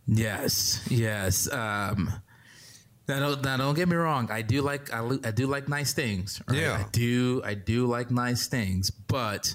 Yes, 0.07 0.87
yes. 0.89 1.51
Um, 1.53 2.13
now 3.09 3.19
don't, 3.21 3.43
now 3.43 3.57
don't 3.57 3.75
get 3.75 3.89
me 3.89 3.97
wrong. 3.97 4.31
I 4.31 4.43
do 4.43 4.63
like 4.63 4.93
I, 4.93 5.05
I 5.25 5.31
do 5.33 5.47
like 5.49 5.69
nice 5.69 5.93
things. 5.93 6.41
right? 6.47 6.59
Yeah. 6.59 6.85
I 6.85 6.89
do 6.93 7.43
I 7.45 7.55
do 7.55 7.87
like 7.87 8.11
nice 8.13 8.47
things, 8.47 8.91
but 8.91 9.55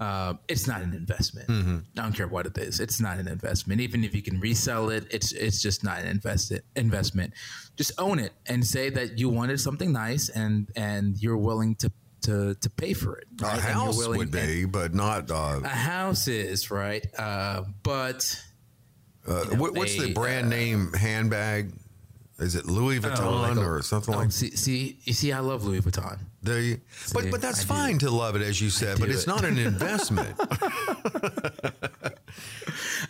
uh, 0.00 0.34
it's 0.48 0.66
not 0.66 0.80
an 0.80 0.94
investment. 0.94 1.46
Mm-hmm. 1.48 1.78
I 1.98 2.02
don't 2.02 2.16
care 2.16 2.26
what 2.26 2.46
it 2.46 2.56
is. 2.56 2.80
It's 2.80 3.00
not 3.00 3.18
an 3.18 3.28
investment. 3.28 3.82
Even 3.82 4.02
if 4.02 4.14
you 4.14 4.22
can 4.22 4.40
resell 4.40 4.88
it, 4.88 5.06
it's 5.10 5.32
it's 5.32 5.60
just 5.60 5.84
not 5.84 5.98
an 6.00 6.06
invested 6.06 6.62
investment. 6.74 7.34
Just 7.76 7.92
own 7.98 8.18
it 8.18 8.32
and 8.46 8.66
say 8.66 8.88
that 8.90 9.18
you 9.18 9.28
wanted 9.28 9.60
something 9.60 9.92
nice 9.92 10.30
and 10.30 10.68
and 10.74 11.18
you're 11.22 11.36
willing 11.36 11.74
to 11.76 11.92
to 12.22 12.54
to 12.54 12.70
pay 12.70 12.94
for 12.94 13.18
it. 13.18 13.26
A 13.40 13.44
right? 13.44 13.54
You're 13.54 13.62
house 13.62 13.98
willing- 13.98 14.18
would 14.18 14.30
be, 14.30 14.64
but 14.64 14.94
not. 14.94 15.30
Uh, 15.30 15.60
a 15.62 15.68
house 15.68 16.28
is 16.28 16.70
right, 16.70 17.06
uh, 17.18 17.64
but 17.82 18.42
uh, 19.28 19.44
you 19.44 19.50
know, 19.50 19.60
what, 19.60 19.74
what's 19.74 19.96
the 19.96 20.14
brand 20.14 20.48
name 20.48 20.94
handbag? 20.94 21.74
Is 22.40 22.54
it 22.54 22.64
Louis 22.66 22.98
Vuitton 23.00 23.20
Oh, 23.20 23.40
like 23.42 23.56
a- 23.56 23.60
or 23.64 23.82
something 23.82 24.14
oh, 24.14 24.18
like? 24.18 24.32
see, 24.32 24.50
see, 24.56 24.98
you 25.04 25.12
see, 25.12 25.30
I 25.32 25.40
love 25.40 25.64
Louis 25.64 25.80
Vuitton. 25.82 26.18
Do 26.42 26.56
you? 26.58 26.80
But 27.12 27.24
See, 27.24 27.30
but 27.30 27.42
that's 27.42 27.60
I 27.60 27.62
do. 27.62 27.68
fine 27.68 27.98
to 27.98 28.10
love 28.10 28.34
it, 28.34 28.40
as 28.42 28.60
you 28.60 28.70
said. 28.70 28.98
But 28.98 29.06
do 29.06 29.12
it's 29.12 29.24
it. 29.24 29.28
not 29.28 29.44
an 29.44 29.58
investment. 29.70 30.34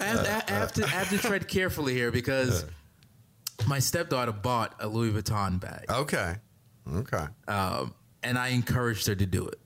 I 0.01 0.05
have, 0.05 0.27
I 0.49 0.53
have 0.53 0.73
to, 0.73 0.85
I 0.85 0.89
have 0.89 1.09
to 1.11 1.19
tread 1.19 1.47
carefully 1.49 1.95
here 1.95 2.11
because 2.11 2.65
my 3.67 3.79
stepdaughter 3.79 4.33
bought 4.33 4.75
a 4.81 4.89
Louis 4.89 5.13
Vuitton 5.13 5.61
bag, 5.61 5.85
okay, 5.91 6.37
okay. 6.95 7.27
um, 7.49 7.95
and 8.23 8.39
I 8.39 8.49
encouraged 8.49 9.07
her 9.07 9.15
to 9.15 9.27
do 9.27 9.47
it. 9.47 9.61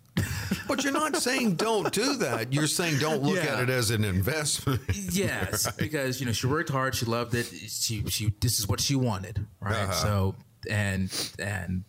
But 0.69 0.85
you're 0.85 0.93
not 0.93 1.17
saying 1.17 1.55
don't 1.57 1.93
do 1.93 2.17
that. 2.17 2.53
You're 2.53 2.67
saying 2.67 2.99
don't 2.99 3.23
look 3.23 3.37
Yeah. 3.37 3.57
at 3.57 3.63
it 3.65 3.71
as 3.71 3.91
an 3.91 4.05
investment. 4.05 4.81
Yes, 5.13 5.71
because 5.77 6.21
you 6.21 6.27
know 6.27 6.33
she 6.33 6.47
worked 6.47 6.71
hard, 6.71 6.95
she 6.95 7.07
loved 7.07 7.35
it. 7.35 7.45
She 7.47 8.03
she 8.09 8.33
this 8.41 8.59
is 8.59 8.67
what 8.69 8.81
she 8.81 8.95
wanted, 8.97 9.47
right? 9.61 9.75
Uh-huh. 9.85 9.93
So 9.93 10.35
and 10.71 11.11
and 11.39 11.85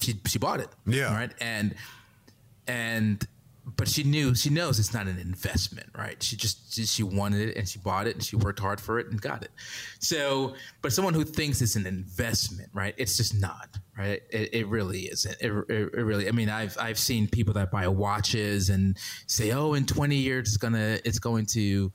she 0.00 0.20
she 0.26 0.38
bought 0.38 0.60
it, 0.60 0.68
Yeah. 0.86 1.14
right? 1.14 1.32
And 1.40 1.74
and 2.66 3.26
but 3.76 3.88
she 3.88 4.02
knew 4.02 4.34
she 4.34 4.50
knows 4.50 4.78
it's 4.78 4.92
not 4.92 5.06
an 5.06 5.18
investment, 5.18 5.88
right? 5.96 6.22
She 6.22 6.36
just 6.36 6.74
she, 6.74 7.02
wanted 7.02 7.48
it 7.48 7.56
and 7.56 7.68
she 7.68 7.78
bought 7.78 8.06
it 8.06 8.14
and 8.14 8.22
she 8.22 8.36
worked 8.36 8.58
hard 8.58 8.80
for 8.80 8.98
it 8.98 9.10
and 9.10 9.20
got 9.20 9.42
it. 9.42 9.50
So, 10.00 10.54
but 10.82 10.92
someone 10.92 11.14
who 11.14 11.24
thinks 11.24 11.62
it's 11.62 11.76
an 11.76 11.86
investment, 11.86 12.70
right? 12.74 12.94
It's 12.98 13.16
just 13.16 13.40
not, 13.40 13.78
right? 13.96 14.22
It, 14.30 14.52
it 14.52 14.66
really 14.68 15.02
isn't. 15.02 15.36
It, 15.40 15.50
it, 15.70 15.94
it 15.94 16.02
really. 16.02 16.28
I 16.28 16.32
mean, 16.32 16.50
I've 16.50 16.76
I've 16.78 16.98
seen 16.98 17.26
people 17.26 17.54
that 17.54 17.70
buy 17.70 17.88
watches 17.88 18.68
and 18.68 18.98
say, 19.26 19.52
oh, 19.52 19.72
in 19.72 19.86
twenty 19.86 20.16
years 20.16 20.48
it's 20.48 20.56
gonna 20.58 20.98
it's 21.04 21.18
going 21.18 21.46
to 21.46 21.90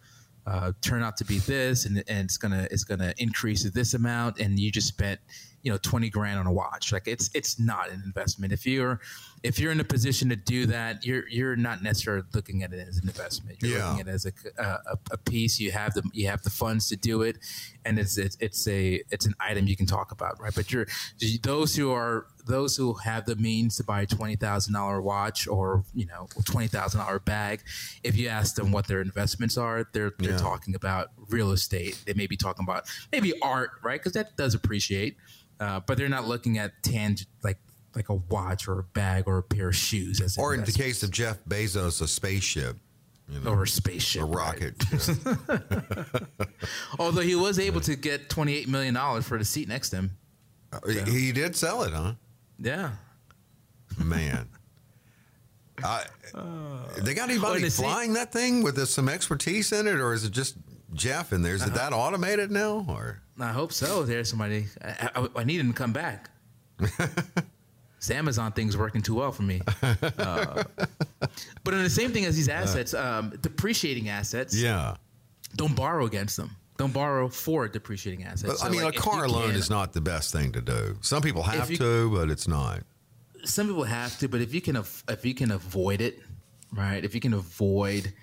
uh, 0.47 0.71
turn 0.82 1.03
out 1.03 1.17
to 1.17 1.25
be 1.25 1.38
this 1.39 1.86
and, 1.86 2.03
and 2.08 2.25
it's 2.25 2.38
gonna 2.38 2.67
it's 2.71 2.84
gonna 2.84 3.13
increase 3.19 3.63
this 3.69 3.93
amount 3.93 4.39
and 4.39 4.58
you 4.58 4.71
just 4.71 4.88
spent 4.88 5.19
you 5.61 5.71
know 5.71 5.77
20 5.81 6.09
grand 6.09 6.39
on 6.39 6.47
a 6.47 6.51
watch. 6.53 6.93
Like 6.93 7.07
it's 7.07 7.29
it's 7.33 7.59
not 7.59 7.89
an 7.89 8.01
investment. 8.05 8.53
If 8.53 8.65
you're 8.65 8.99
if 9.43 9.57
you're 9.59 9.71
in 9.71 9.79
a 9.79 9.83
position 9.85 10.27
to 10.29 10.35
do 10.35 10.65
that 10.65 11.05
you're 11.05 11.27
you're 11.29 11.55
not 11.55 11.81
necessarily 11.81 12.23
looking 12.33 12.63
at 12.63 12.73
it 12.73 12.87
as 12.87 12.97
an 12.97 13.07
investment. 13.07 13.57
You're 13.61 13.77
Yeah. 13.77 13.89
looking 13.89 14.01
at 14.01 14.07
it 14.07 14.11
as 14.13 14.25
a, 14.25 14.31
a, 14.61 14.97
a 15.11 15.17
piece. 15.17 15.59
You 15.59 15.71
have 15.71 15.93
the 15.93 16.03
you 16.13 16.27
have 16.27 16.41
the 16.43 16.49
funds 16.49 16.87
to 16.89 16.95
do 16.95 17.21
it 17.23 17.37
and 17.85 17.97
it's 17.99 18.17
it's, 18.17 18.37
it's 18.39 18.67
a 18.67 19.01
it's 19.11 19.25
an 19.25 19.35
item 19.39 19.67
you 19.67 19.75
can 19.75 19.85
talk 19.85 20.11
about 20.11 20.39
right? 20.41 20.53
But 20.55 20.71
you're 20.71 20.87
those 21.43 21.75
who 21.75 21.91
are 21.91 22.27
those 22.49 22.75
who 22.75 22.93
have 22.95 23.25
the 23.25 23.35
means 23.38 23.77
to 23.77 23.83
buy 23.85 24.01
a 24.01 24.05
twenty 24.05 24.35
thousand 24.35 24.73
dollar 24.73 25.01
watch 25.01 25.47
or 25.47 25.83
you 25.93 26.05
know 26.05 26.27
twenty 26.43 26.67
thousand 26.67 26.99
dollar 26.99 27.19
bag, 27.19 27.62
if 28.03 28.17
you 28.17 28.27
ask 28.27 28.55
them 28.55 28.71
what 28.73 28.88
their 28.88 28.99
investments 29.01 29.57
are, 29.57 29.88
they're 29.93 30.12
they're 30.19 30.31
Yeah. 30.31 30.38
talking 30.38 30.75
about 30.75 31.12
real 31.29 31.51
estate. 31.51 31.97
They 32.05 32.13
may 32.13 32.27
be 32.27 32.35
talking 32.35 32.65
about 32.65 32.85
maybe 33.12 33.33
art, 33.41 33.71
right? 33.83 33.99
Because 33.99 34.13
that 34.13 34.35
does 34.35 34.53
appreciate, 34.55 35.15
uh, 35.62 35.79
but 35.88 35.97
they're 35.97 36.09
not 36.09 36.27
looking 36.27 36.57
at 36.57 36.71
tang 36.83 37.17
like 37.43 37.59
like 37.95 38.09
a 38.09 38.15
watch 38.15 38.67
or 38.67 38.79
a 38.79 38.83
bag 38.83 39.23
or 39.27 39.38
a 39.39 39.43
pair 39.43 39.69
of 39.69 39.75
shoes 39.75 40.19
as 40.21 40.38
Or 40.38 40.53
in 40.53 40.63
the 40.63 40.71
case 40.71 41.01
of 41.03 41.09
Jeff 41.12 41.38
Bezos, 41.49 42.01
a 42.03 42.07
spaceship, 42.07 42.77
you 43.27 43.39
know, 43.39 43.51
or 43.51 43.63
a 43.63 43.67
spaceship, 43.67 44.21
a 44.21 44.25
right? 44.25 44.62
rocket. 44.62 44.75
Although 46.99 47.21
he 47.21 47.35
was 47.35 47.57
able 47.59 47.81
to 47.81 47.95
get 47.95 48.29
twenty 48.29 48.55
eight 48.55 48.67
million 48.67 48.93
dollars 48.93 49.25
for 49.25 49.38
the 49.38 49.45
seat 49.45 49.67
next 49.67 49.89
to 49.91 49.95
him. 49.97 50.12
He- 50.88 50.99
He 51.19 51.31
did 51.31 51.55
sell 51.55 51.81
it, 51.83 51.91
huh? 51.93 52.13
Yeah. 52.61 52.91
Man. 53.97 54.47
I, 55.83 56.03
they 57.01 57.13
got 57.13 57.29
anybody 57.29 57.57
and 57.57 57.65
the 57.65 57.71
same- 57.71 57.85
flying 57.85 58.13
that 58.13 58.31
thing 58.31 58.63
with 58.63 58.75
this, 58.75 58.93
some 58.93 59.07
expertise 59.09 59.71
in 59.71 59.87
it, 59.87 59.95
or 59.95 60.13
is 60.13 60.25
it 60.25 60.31
just 60.31 60.55
Jeff 60.93 61.31
in 61.33 61.41
there? 61.41 61.55
Is 61.55 61.65
it 61.65 61.73
that 61.73 61.93
automated 61.93 62.51
now, 62.51 62.85
or 62.87 63.21
I 63.39 63.51
hope 63.51 63.71
so. 63.71 64.03
There's 64.03 64.29
somebody. 64.29 64.65
I, 64.83 65.09
I, 65.15 65.27
I 65.37 65.43
need 65.43 65.59
him 65.59 65.67
to 65.71 65.73
come 65.77 65.93
back. 65.93 66.29
this 66.79 68.11
Amazon 68.11 68.51
thing's 68.51 68.75
working 68.75 69.01
too 69.01 69.15
well 69.15 69.31
for 69.31 69.43
me. 69.43 69.61
Uh, 70.17 70.63
but 71.63 71.73
in 71.73 71.83
the 71.83 71.89
same 71.89 72.11
thing 72.11 72.25
as 72.25 72.35
these 72.35 72.49
assets, 72.49 72.93
um, 72.93 73.29
depreciating 73.41 74.09
assets, 74.09 74.55
yeah? 74.55 74.95
don't 75.55 75.75
borrow 75.75 76.05
against 76.05 76.35
them. 76.37 76.51
Don't 76.79 76.93
borrow 76.93 77.27
for 77.29 77.67
depreciating 77.67 78.23
assets. 78.25 78.61
But, 78.61 78.65
I 78.65 78.69
mean, 78.71 78.81
like, 78.83 78.95
a 78.97 78.99
car 78.99 79.27
loan 79.27 79.47
can- 79.49 79.55
is 79.57 79.69
not 79.69 79.93
the 79.93 79.99
best 80.01 80.31
thing 80.31 80.53
to 80.53 80.61
do. 80.61 80.97
Some 81.01 81.21
people 81.21 81.43
have 81.43 81.69
you- 81.69 81.77
to, 81.77 82.09
but 82.15 82.31
it's 82.31 82.47
not. 82.47 82.83
some 83.45 83.67
people 83.67 83.83
have 83.83 84.17
to, 84.19 84.27
but 84.27 84.41
if 84.41 84.53
you 84.53 84.61
can, 84.61 84.75
if 84.77 85.25
you 85.25 85.33
can 85.35 85.51
avoid 85.51 85.99
it, 86.01 86.19
right? 86.73 87.03
If 87.03 87.13
you 87.13 87.21
can 87.21 87.33
avoid 87.33 88.13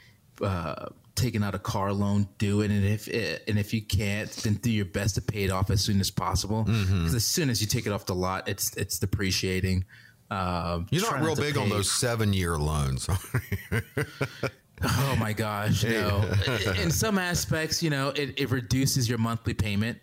uh, 0.43 0.87
taking 1.15 1.43
out 1.43 1.55
a 1.55 1.59
car 1.59 1.93
loan, 1.93 2.29
do 2.39 2.61
it. 2.63 2.71
And 2.71 2.85
if 2.85 3.09
it, 3.09 3.43
and 3.49 3.59
if 3.59 3.73
you 3.73 3.81
can't, 3.83 4.31
then 4.31 4.55
do 4.55 4.71
your 4.71 4.85
best 4.85 5.15
to 5.17 5.23
pay 5.23 5.45
it 5.45 5.51
off 5.51 5.71
as 5.71 5.81
soon 5.83 6.01
as 6.01 6.11
possible. 6.11 6.65
Because 6.65 6.87
Mm-hmm. 6.87 7.17
as 7.17 7.27
soon 7.27 7.49
as 7.51 7.61
you 7.63 7.67
take 7.67 7.87
it 7.87 7.93
off 7.93 8.05
the 8.07 8.15
lot, 8.15 8.49
it's 8.49 8.75
it's 8.77 8.99
depreciating. 8.99 9.85
Um, 10.31 10.87
You're 10.91 11.03
not 11.11 11.23
real 11.23 11.35
to 11.37 11.41
big 11.41 11.57
on 11.57 11.69
those 11.71 11.91
seven 11.93 12.33
year 12.35 12.57
loans. 12.59 13.07
Oh 14.83 15.17
my 15.19 15.33
gosh, 15.33 15.85
no. 15.85 16.31
in 16.79 16.91
some 16.91 17.19
aspects, 17.19 17.83
you 17.83 17.91
know, 17.91 18.11
it, 18.11 18.39
it 18.39 18.51
reduces 18.51 19.09
your 19.09 19.19
monthly 19.19 19.55
payment, 19.55 19.99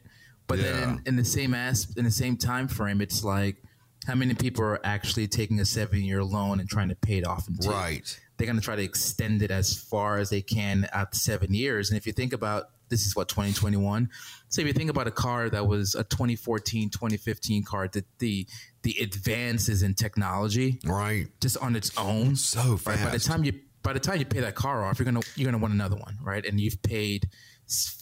but 0.47 0.59
Yeah. 0.59 0.71
then 0.71 0.89
in, 0.89 1.01
in 1.07 1.15
the 1.15 1.25
same 1.25 1.53
as 1.53 1.93
in 1.95 2.05
the 2.05 2.11
same 2.11 2.37
time 2.37 2.67
frame, 2.67 3.01
it's 3.01 3.23
like 3.23 3.57
how 4.07 4.15
many 4.15 4.33
people 4.33 4.63
are 4.63 4.85
actually 4.85 5.27
taking 5.27 5.59
a 5.59 5.65
seven 5.65 6.01
year 6.01 6.23
loan 6.23 6.59
and 6.59 6.67
trying 6.67 6.89
to 6.89 6.95
pay 6.95 7.17
it 7.17 7.27
off 7.27 7.47
in 7.47 7.57
two? 7.57 7.69
Right. 7.69 8.19
They're 8.37 8.47
going 8.47 8.59
to 8.59 8.63
try 8.63 8.75
to 8.75 8.83
extend 8.83 9.41
it 9.43 9.51
as 9.51 9.77
far 9.77 10.17
as 10.17 10.29
they 10.29 10.41
can 10.41 10.89
out 10.91 11.15
seven 11.15 11.53
years. 11.53 11.89
And 11.89 11.97
if 11.97 12.05
you 12.07 12.13
think 12.13 12.33
about 12.33 12.69
this 12.89 13.07
is 13.07 13.15
what 13.15 13.27
2021. 13.27 14.09
So 14.49 14.61
if 14.61 14.67
you 14.67 14.73
think 14.73 14.89
about 14.89 15.07
a 15.07 15.11
car 15.11 15.49
that 15.49 15.65
was 15.65 15.95
a 15.95 16.03
2014, 16.03 16.89
2015 16.91 17.63
car, 17.63 17.87
that 17.87 18.05
the 18.19 18.47
the 18.83 18.95
advances 19.01 19.81
in 19.81 19.95
technology 19.95 20.79
right. 20.85 21.27
just 21.41 21.57
on 21.57 21.75
its 21.75 21.97
own 21.97 22.35
So 22.35 22.77
right? 22.85 23.03
By 23.03 23.11
the 23.11 23.19
time 23.19 23.43
you 23.43 23.53
by 23.83 23.93
the 23.93 23.99
time 23.99 24.17
you 24.19 24.25
pay 24.25 24.39
that 24.39 24.55
car 24.55 24.83
off, 24.85 24.97
you're 24.99 25.05
gonna 25.05 25.21
you're 25.35 25.45
gonna 25.45 25.61
want 25.61 25.73
another 25.73 25.95
one, 25.97 26.17
right? 26.21 26.45
And 26.45 26.59
you've 26.59 26.81
paid 26.81 27.27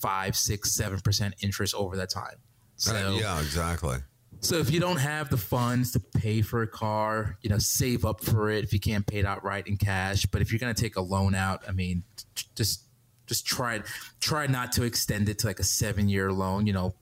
five, 0.02 0.36
six, 0.36 0.72
seven 0.74 1.00
percent 1.00 1.36
interest 1.42 1.74
over 1.76 1.96
that 1.98 2.10
time. 2.10 2.36
So 2.76 2.96
Uh, 2.96 3.12
yeah, 3.20 3.40
exactly. 3.40 3.98
so 4.40 4.56
if 4.56 4.72
you 4.72 4.80
don't 4.80 4.98
have 4.98 5.30
the 5.30 5.38
funds 5.38 5.92
to 5.92 6.00
pay 6.00 6.42
for 6.42 6.62
a 6.64 6.68
car, 6.68 7.38
you 7.42 7.50
know, 7.50 7.58
save 7.60 8.06
up 8.06 8.24
for 8.24 8.50
it 8.50 8.64
if 8.64 8.74
you 8.74 8.80
can't 8.80 9.06
pay 9.06 9.20
it 9.20 9.26
outright 9.26 9.68
in 9.68 9.78
cash. 9.78 10.26
But 10.26 10.42
if 10.42 10.52
you're 10.52 10.60
gonna 10.60 10.74
take 10.74 10.96
a 10.96 11.02
loan 11.02 11.36
out, 11.36 11.64
I 11.68 11.72
mean, 11.72 12.04
just 12.56 12.86
just 13.28 13.46
try 13.46 13.82
try 14.20 14.48
not 14.48 14.72
to 14.74 14.84
extend 14.84 15.30
it 15.30 15.40
to 15.40 15.48
like 15.48 15.60
a 15.60 15.64
seven 15.64 16.10
year 16.10 16.32
loan. 16.32 16.66
You 16.68 16.74
know, 16.74 16.96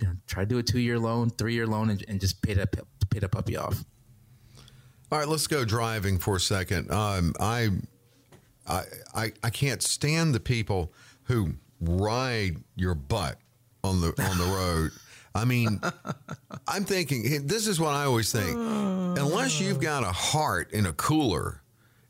you 0.00 0.06
know, 0.08 0.14
try 0.26 0.44
to 0.44 0.48
do 0.48 0.58
a 0.58 0.62
two 0.62 0.80
year 0.80 0.98
loan, 0.98 1.30
three 1.30 1.54
year 1.54 1.66
loan, 1.66 1.90
and, 1.90 2.04
and 2.08 2.20
just 2.20 2.42
pay 2.42 2.54
that 2.54 2.72
pay 3.10 3.18
that 3.18 3.30
puppy 3.30 3.56
off. 3.56 3.84
All 5.12 5.18
right, 5.18 5.28
let's 5.28 5.46
go 5.46 5.62
driving 5.66 6.16
for 6.16 6.36
a 6.36 6.40
second. 6.40 6.90
Um, 6.90 7.34
I, 7.38 7.68
I, 8.66 8.84
I, 9.14 9.32
I 9.44 9.50
can't 9.50 9.82
stand 9.82 10.34
the 10.34 10.40
people 10.40 10.90
who 11.24 11.50
ride 11.82 12.56
your 12.76 12.94
butt 12.94 13.36
on 13.84 14.00
the 14.00 14.06
on 14.06 14.38
the 14.38 14.44
road. 14.44 14.90
I 15.34 15.44
mean, 15.44 15.82
I'm 16.66 16.86
thinking 16.86 17.46
this 17.46 17.66
is 17.66 17.78
what 17.78 17.90
I 17.92 18.04
always 18.04 18.32
think. 18.32 18.56
Unless 18.56 19.60
you've 19.60 19.80
got 19.80 20.02
a 20.02 20.12
heart 20.12 20.72
in 20.72 20.86
a 20.86 20.94
cooler 20.94 21.60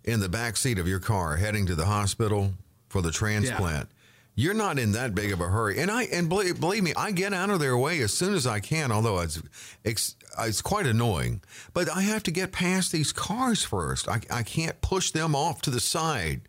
in 0.05 0.21
the 0.21 0.29
back 0.29 0.57
seat 0.57 0.79
of 0.79 0.87
your 0.87 1.01
car 1.01 1.37
heading 1.39 1.67
to 1.67 1.75
the 1.75 1.87
hospital 1.87 2.55
for 2.89 3.03
the 3.03 3.11
transplant, 3.11 3.89
you're 4.37 4.55
not 4.55 4.79
in 4.79 4.93
that 4.93 5.13
big 5.13 5.33
of 5.33 5.41
a 5.41 5.49
hurry. 5.49 5.81
And 5.81 5.91
I 5.91 6.05
and 6.05 6.29
believe, 6.29 6.61
believe 6.61 6.85
me, 6.85 6.93
I 6.97 7.11
get 7.11 7.33
out 7.33 7.51
of 7.51 7.59
their 7.59 7.77
way 7.77 8.01
as 8.01 8.13
soon 8.13 8.33
as 8.33 8.47
I 8.47 8.61
can. 8.61 8.93
Although 8.93 9.19
it's 9.19 9.43
it's, 9.83 10.15
it's 10.41 10.63
quite 10.63 10.87
annoying, 10.87 11.43
but 11.75 11.91
I 11.91 12.03
have 12.03 12.23
to 12.25 12.31
get 12.31 12.53
past 12.53 12.93
these 12.93 13.13
cars 13.13 13.63
first. 13.63 14.09
I 14.09 14.21
I 14.31 14.43
can't 14.43 14.81
push 14.81 15.11
them 15.11 15.35
off 15.35 15.63
to 15.63 15.71
the 15.71 15.81
side 15.81 16.43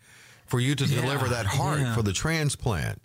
for 0.45 0.59
you 0.59 0.75
to 0.75 0.85
deliver 0.85 1.27
that 1.29 1.45
heart 1.45 1.79
yeah. 1.79 1.95
for 1.95 2.01
the 2.01 2.13
transplant. 2.13 3.01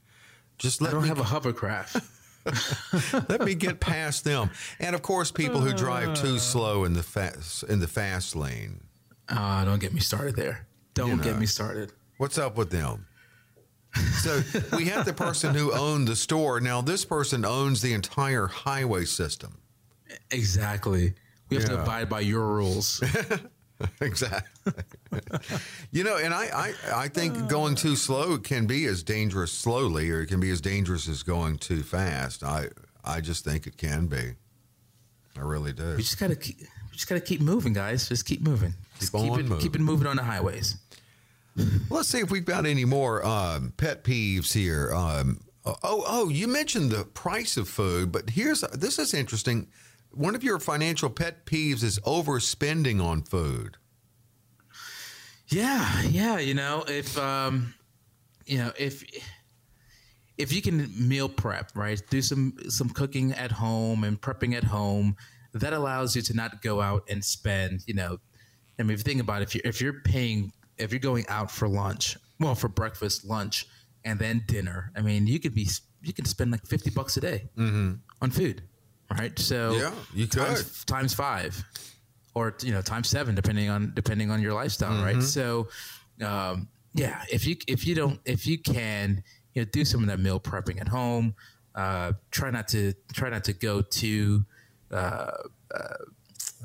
Just 0.58 0.82
I 0.82 0.86
let 0.86 0.90
don't 0.92 1.02
me 1.02 1.08
have 1.08 1.20
a 1.20 1.24
hovercraft. 1.24 1.96
let 3.28 3.42
me 3.42 3.54
get 3.54 3.80
past 3.80 4.24
them. 4.24 4.50
And 4.78 4.94
of 4.94 5.02
course, 5.02 5.30
people 5.30 5.60
who 5.60 5.72
drive 5.72 6.14
too 6.14 6.38
slow 6.38 6.84
in 6.84 6.94
the 6.94 7.02
fast 7.02 7.64
in 7.64 7.80
the 7.80 7.88
fast 7.88 8.36
lane. 8.36 8.80
Ah, 9.28 9.64
don't 9.64 9.80
get 9.80 9.92
me 9.92 10.00
started 10.00 10.36
there. 10.36 10.66
Don't 10.94 11.18
know. 11.18 11.22
get 11.22 11.38
me 11.38 11.46
started. 11.46 11.92
What's 12.16 12.38
up 12.38 12.56
with 12.56 12.70
them? 12.70 13.06
So 14.22 14.42
we 14.76 14.86
have 14.86 15.04
the 15.04 15.12
person 15.12 15.54
who 15.54 15.72
owned 15.72 16.08
the 16.08 16.16
store. 16.16 16.60
Now 16.60 16.80
this 16.80 17.04
person 17.04 17.44
owns 17.44 17.82
the 17.82 17.92
entire 17.92 18.46
highway 18.46 19.04
system. 19.04 19.58
Exactly. 20.30 21.14
We 21.50 21.56
have 21.56 21.66
to 21.66 21.82
abide 21.82 22.08
by 22.08 22.20
your 22.20 22.46
rules. 22.46 23.02
Exactly. 24.00 24.72
you 25.92 26.02
know, 26.02 26.16
and 26.16 26.34
I, 26.34 26.46
I, 26.92 27.02
I 27.04 27.08
think 27.08 27.48
going 27.48 27.76
too 27.76 27.94
slow 27.94 28.36
can 28.38 28.66
be 28.66 28.86
as 28.86 29.04
dangerous 29.04 29.52
slowly, 29.52 30.10
or 30.10 30.22
it 30.22 30.26
can 30.26 30.40
be 30.40 30.50
as 30.50 30.60
dangerous 30.60 31.08
as 31.08 31.22
going 31.22 31.58
too 31.58 31.84
fast. 31.84 32.42
I, 32.42 32.70
I 33.04 33.20
just 33.20 33.44
think 33.44 33.66
it 33.66 33.76
can 33.76 34.06
be. 34.06 34.34
I 35.36 35.42
really 35.42 35.72
do. 35.72 35.94
we 35.96 36.02
just 36.02 36.18
gotta 36.18 36.34
keep. 36.34 36.58
We 36.58 36.66
just 36.94 37.08
gotta 37.08 37.20
keep 37.20 37.40
moving, 37.40 37.72
guys. 37.72 38.08
Just 38.08 38.26
keep 38.26 38.40
moving. 38.40 38.74
Just 38.98 39.12
Keep 39.12 39.22
keep, 39.22 39.32
on 39.32 39.40
it. 39.40 39.42
moving. 39.44 39.58
Keep 39.62 39.76
it 39.76 39.80
moving 39.80 40.06
on 40.08 40.16
the 40.16 40.24
highways. 40.24 40.76
Let's 41.90 42.08
see 42.08 42.18
if 42.18 42.30
we've 42.30 42.44
got 42.44 42.66
any 42.66 42.84
more 42.84 43.24
um, 43.24 43.72
pet 43.76 44.04
peeves 44.04 44.52
here. 44.52 44.92
Um, 44.92 45.40
oh, 45.64 46.04
oh, 46.06 46.28
you 46.28 46.46
mentioned 46.48 46.90
the 46.90 47.04
price 47.04 47.56
of 47.56 47.68
food, 47.68 48.10
but 48.12 48.30
here's 48.30 48.60
this 48.60 48.98
is 48.98 49.14
interesting. 49.14 49.68
One 50.10 50.34
of 50.34 50.42
your 50.42 50.58
financial 50.58 51.10
pet 51.10 51.46
peeves 51.46 51.82
is 51.82 51.98
overspending 52.00 53.02
on 53.02 53.22
food. 53.22 53.76
Yeah, 55.48 56.02
yeah. 56.02 56.38
You 56.38 56.54
know, 56.54 56.84
if 56.86 57.18
um, 57.18 57.74
you 58.46 58.58
know, 58.58 58.72
if 58.78 59.04
if 60.36 60.52
you 60.52 60.62
can 60.62 60.88
meal 60.96 61.28
prep, 61.28 61.72
right? 61.74 62.00
Do 62.10 62.22
some 62.22 62.56
some 62.68 62.88
cooking 62.88 63.32
at 63.32 63.52
home 63.52 64.04
and 64.04 64.20
prepping 64.20 64.54
at 64.54 64.64
home. 64.64 65.16
That 65.54 65.72
allows 65.72 66.14
you 66.14 66.22
to 66.22 66.34
not 66.34 66.62
go 66.62 66.80
out 66.80 67.04
and 67.08 67.24
spend. 67.24 67.80
You 67.86 67.94
know, 67.94 68.18
I 68.78 68.82
mean, 68.82 68.92
if 68.92 69.00
you 69.00 69.04
think 69.04 69.20
about 69.20 69.42
it, 69.42 69.48
if 69.48 69.54
you 69.54 69.60
if 69.64 69.80
you're 69.80 70.00
paying, 70.02 70.52
if 70.76 70.92
you're 70.92 71.00
going 71.00 71.26
out 71.28 71.50
for 71.50 71.68
lunch, 71.68 72.16
well, 72.38 72.54
for 72.54 72.68
breakfast, 72.68 73.24
lunch, 73.24 73.66
and 74.04 74.18
then 74.18 74.44
dinner. 74.46 74.92
I 74.96 75.00
mean, 75.00 75.26
you 75.26 75.40
could 75.40 75.54
be 75.54 75.68
you 76.02 76.12
can 76.12 76.24
spend 76.26 76.52
like 76.52 76.66
fifty 76.66 76.90
bucks 76.90 77.16
a 77.16 77.20
day 77.20 77.48
on 78.20 78.30
food, 78.30 78.62
right? 79.10 79.38
So 79.38 79.72
Yeah, 79.72 79.92
you 80.14 80.26
times, 80.26 80.84
times 80.84 81.14
five 81.14 81.62
or 82.34 82.54
you 82.62 82.72
know 82.72 82.82
times 82.82 83.08
seven 83.08 83.34
depending 83.34 83.68
on 83.68 83.92
depending 83.94 84.30
on 84.30 84.40
your 84.40 84.52
lifestyle 84.52 85.02
right? 85.02 85.22
So 85.22 85.68
um, 86.24 86.68
yeah 86.94 87.22
if 87.30 87.46
you 87.46 87.56
if 87.66 87.86
you 87.86 87.94
don't 87.94 88.20
if 88.24 88.46
you 88.46 88.58
can 88.58 89.22
you 89.54 89.62
know 89.62 89.68
do 89.72 89.84
some 89.84 90.02
of 90.02 90.08
that 90.08 90.20
meal 90.20 90.40
prepping 90.40 90.80
at 90.80 90.88
home 90.88 91.34
uh, 91.74 92.12
try 92.30 92.50
not 92.50 92.68
to 92.68 92.92
try 93.12 93.30
not 93.30 93.44
to 93.44 93.52
go 93.52 93.82
too 93.82 94.44
uh, 94.90 95.30
uh, 95.74 95.94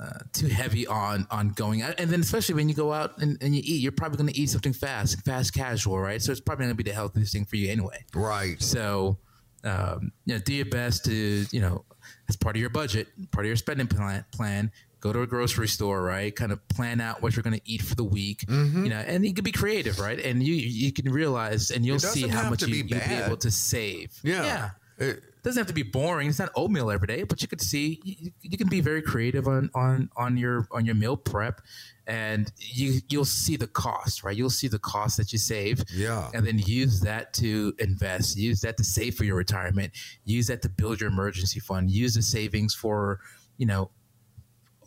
uh, 0.02 0.20
too 0.32 0.48
heavy 0.48 0.88
on 0.88 1.28
on 1.30 1.50
going 1.50 1.84
out. 1.84 2.00
And 2.00 2.10
then 2.10 2.20
especially 2.22 2.56
when 2.56 2.68
you 2.68 2.76
go 2.76 2.92
out 2.92 3.20
and, 3.20 3.38
and 3.42 3.56
you 3.56 3.62
eat 3.64 3.82
you're 3.82 3.92
probably 3.92 4.18
going 4.18 4.34
to 4.34 4.40
eat 4.40 4.50
something 4.50 4.74
fast 4.74 5.24
fast 5.24 5.54
casual 5.54 6.00
right? 6.00 6.22
So 6.22 6.32
it's 6.32 6.42
probably 6.42 6.66
going 6.66 6.76
to 6.76 6.84
be 6.84 6.90
the 6.90 6.96
healthiest 6.96 7.34
thing 7.34 7.46
for 7.46 7.58
you 7.58 7.72
anyway. 7.72 8.04
Right. 8.14 8.62
so 8.62 9.20
um, 9.64 10.12
you 10.26 10.36
know, 10.36 10.42
do 10.42 10.54
your 10.54 10.66
best 10.66 11.06
to, 11.06 11.46
you 11.52 11.62
know, 11.62 11.86
as 12.30 12.36
part 12.36 12.56
of 12.56 12.60
your 12.62 12.70
budget, 12.70 13.08
part 13.32 13.46
of 13.46 13.48
your 13.48 13.56
spending 13.56 13.88
plan, 13.88 14.26
plan 14.32 14.72
go 15.00 15.12
to 15.12 15.22
a 15.22 15.28
grocery 15.28 15.68
store, 15.68 16.02
right? 16.02 16.34
Kind 16.34 16.54
of 16.54 16.66
plan 16.70 17.02
out 17.02 17.22
what 17.22 17.36
you're 17.36 17.44
going 17.44 17.60
to 17.60 17.62
eat 17.66 17.82
for 17.82 17.96
the 17.96 18.06
week, 18.06 18.46
Mm-hmm. 18.48 18.86
you 18.86 18.90
know, 18.90 19.00
and 19.00 19.26
you 19.26 19.34
can 19.34 19.44
be 19.44 19.52
creative, 19.52 20.00
right? 20.00 20.18
And 20.20 20.42
you 20.42 20.54
you 20.56 20.94
can 20.94 21.12
realize 21.12 21.72
and 21.72 21.86
you'll 21.86 22.00
see 22.00 22.28
how 22.28 22.50
much 22.50 22.62
you, 22.62 22.68
be 22.84 22.90
you'll 22.96 23.00
be 23.08 23.14
able 23.16 23.38
to 23.38 23.52
save. 23.52 24.18
Yeah. 24.24 24.44
yeah. 24.44 24.70
It- 25.08 25.24
doesn't 25.44 25.60
have 25.60 25.68
to 25.68 25.74
be 25.74 25.84
boring. 25.84 26.30
It's 26.30 26.40
not 26.40 26.52
oatmeal 26.56 26.90
every 26.90 27.08
day, 27.08 27.24
but 27.24 27.42
you 27.42 27.48
could 27.50 27.62
see 27.62 28.00
you, 28.04 28.32
you 28.42 28.58
can 28.58 28.70
be 28.70 28.80
very 28.82 29.02
creative 29.02 29.48
on 29.48 29.70
on 29.76 30.10
on 30.16 30.38
your 30.38 30.68
on 30.72 30.86
your 30.86 30.96
meal 30.96 31.18
prep, 31.18 31.62
and 32.08 32.52
you 32.58 33.02
you'll 33.10 33.26
see 33.26 33.58
the 33.58 33.68
cost, 33.68 34.24
right? 34.24 34.36
You'll 34.36 34.50
see 34.50 34.70
the 34.70 34.80
cost 34.80 35.18
that 35.18 35.34
you 35.34 35.38
save, 35.40 35.84
Yeah. 35.94 36.30
and 36.34 36.48
then 36.48 36.60
use 36.60 37.02
that 37.02 37.34
to 37.34 37.74
invest, 37.80 38.38
use 38.38 38.62
that 38.62 38.78
to 38.78 38.84
save 38.86 39.16
for 39.16 39.26
your 39.26 39.36
retirement, 39.36 39.92
use 40.24 40.48
that 40.48 40.62
to 40.62 40.70
build 40.70 41.02
your 41.02 41.10
emergency 41.10 41.60
fund, 41.60 41.92
use 41.92 42.14
the 42.16 42.22
savings 42.22 42.74
for 42.74 43.20
you 43.58 43.66
know 43.66 43.92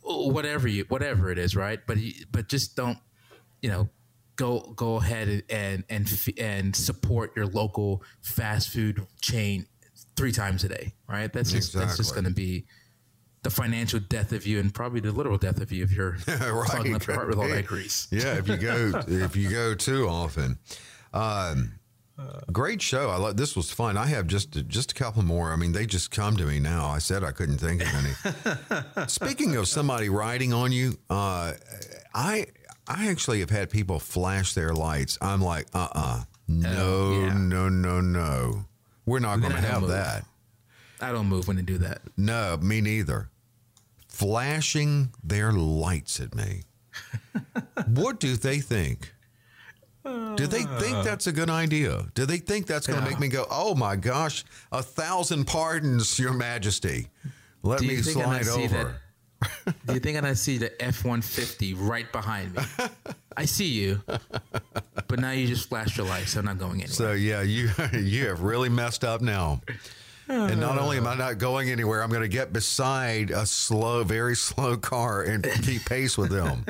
whatever 0.03 0.69
you 0.69 0.85
whatever 0.88 1.31
it 1.31 1.38
is, 1.38 1.55
right? 1.55 1.81
But 1.87 1.99
but 2.33 2.49
just 2.49 2.77
don't 2.77 2.99
you 3.61 3.69
know 3.69 3.88
go 4.37 4.61
go 4.77 4.97
ahead 4.97 5.42
and 5.51 5.85
and 5.88 6.31
and 6.38 6.77
support 6.77 7.33
your 7.37 7.47
local 7.47 8.03
fast 8.23 8.69
food 8.71 9.07
chain 9.21 9.66
three 10.16 10.33
times 10.33 10.64
a 10.64 10.68
day, 10.68 10.92
right? 11.09 11.33
That's 11.33 11.52
just 11.52 11.72
that's 11.72 11.96
just 11.96 12.14
going 12.14 12.24
to 12.24 12.31
be 12.31 12.66
the 13.42 13.50
financial 13.50 14.00
death 14.00 14.33
of 14.33 14.46
you 14.46 14.59
and 14.59 14.74
probably 14.74 15.00
the 15.00 15.12
literal 15.12 15.38
death 15.38 15.61
of 15.61 15.70
you 15.70 15.85
if 15.85 15.92
you're 15.92 16.16
right. 16.26 16.68
clogging 16.68 16.94
up 16.94 17.07
your 17.07 17.16
heart 17.16 17.29
with 17.29 17.38
all 17.38 17.48
that 17.48 17.66
grease. 17.66 18.09
Yeah, 18.11 18.35
if 18.35 18.48
you 18.48 18.57
go 18.57 18.92
if 19.09 19.37
you 19.37 19.48
go 19.48 19.74
too 19.74 20.09
often. 20.09 20.59
Um, 21.12 21.79
great 22.50 22.83
show. 22.83 23.11
I 23.11 23.16
love 23.16 23.37
this 23.37 23.55
was 23.55 23.70
fun. 23.70 23.96
I 23.96 24.07
have 24.07 24.26
just 24.26 24.50
just 24.68 24.92
a 24.92 24.94
couple 24.94 25.22
more. 25.22 25.52
I 25.52 25.57
mean, 25.57 25.72
they 25.72 25.87
just 25.87 26.11
come 26.11 26.37
to 26.37 26.44
me 26.44 26.59
now. 26.59 26.88
I 26.88 26.98
said 26.98 27.22
I 27.22 27.33
couldn't 27.33 27.59
think 27.59 27.83
of 27.83 27.88
any. 27.94 29.07
Speaking 29.07 29.57
of 29.57 29.68
somebody 29.68 30.09
riding 30.09 30.52
on 30.52 30.72
you, 30.72 30.98
uh, 31.11 31.52
I 32.14 32.46
I 32.88 33.09
actually 33.09 33.40
have 33.40 33.50
had 33.50 33.70
people 33.70 33.98
flash 33.98 34.55
their 34.55 34.72
lights. 34.72 35.18
I'm 35.20 35.40
like, 35.40 35.66
uh 35.74 35.88
uh 35.92 36.22
no, 36.48 37.20
yeah. 37.20 37.35
no, 37.35 37.68
no, 37.68 38.00
no. 38.00 38.64
We're 39.07 39.21
not 39.21 39.40
going 39.40 39.53
to 39.53 39.61
have 39.61 39.83
move. 39.83 39.90
that. 39.90 40.25
I 41.01 41.12
don't 41.12 41.27
move 41.27 41.47
when 41.47 41.57
they 41.57 41.62
do 41.62 41.79
that. 41.79 42.03
No, 42.16 42.57
me 42.61 42.81
neither. 42.81 43.31
Flashing 44.09 45.11
their 45.23 45.53
lights 45.53 46.21
at 46.21 46.35
me. 46.35 46.62
what 47.87 48.19
do 48.19 48.37
they 48.37 48.59
think? 48.59 49.12
Do 50.05 50.47
they 50.47 50.62
think 50.62 50.95
uh. 50.97 51.03
that's 51.03 51.27
a 51.27 51.33
good 51.33 51.51
idea? 51.51 52.05
Do 52.14 52.27
they 52.27 52.38
think 52.38 52.66
that's 52.66 52.87
going 52.87 53.01
to 53.01 53.05
Yeah. 53.05 53.11
make 53.11 53.19
me 53.21 53.27
go, 53.29 53.45
"Oh 53.51 53.75
my 53.75 53.97
gosh, 53.97 54.45
a 54.71 54.81
thousand 54.81 55.47
pardons, 55.47 56.16
Your 56.19 56.33
Majesty. 56.33 57.09
Let 57.64 57.81
me 57.81 57.88
you 57.95 58.03
think 58.03 58.19
I 58.19 58.40
slide 58.42 58.62
over." 58.64 58.95
Do 59.87 59.95
you 59.95 60.01
think 60.01 60.23
I 60.23 60.33
see 60.35 60.59
the 60.59 60.81
F 60.83 61.05
one 61.05 61.23
fifty 61.23 61.75
right 61.75 62.11
behind 62.12 62.55
me? 62.55 62.62
I 63.37 63.44
see 63.44 63.68
you, 63.68 64.03
but 65.09 65.18
now 65.18 65.33
you 65.33 65.46
just 65.46 65.68
flashed 65.68 65.96
your 65.96 66.07
lights. 66.07 66.33
So 66.33 66.40
I'm 66.40 66.46
not 66.46 66.59
going 66.59 66.83
anywhere. 66.83 66.88
So 66.88 67.12
yeah, 67.12 67.42
you 67.42 67.70
you 67.92 68.29
have 68.29 68.40
really 68.42 68.68
messed 68.68 69.05
up 69.05 69.20
now. 69.20 69.61
And 70.29 70.59
not 70.59 70.77
only 70.79 70.96
am 70.96 71.07
I 71.07 71.14
not 71.14 71.38
going 71.38 71.70
anywhere, 71.70 72.03
I'm 72.03 72.09
going 72.11 72.22
to 72.22 72.29
get 72.29 72.53
beside 72.53 73.31
a 73.31 73.46
slow, 73.46 74.03
very 74.03 74.35
slow 74.35 74.77
car 74.77 75.22
and 75.22 75.46
keep 75.62 75.85
pace 75.85 76.18
with 76.18 76.31
them, 76.31 76.64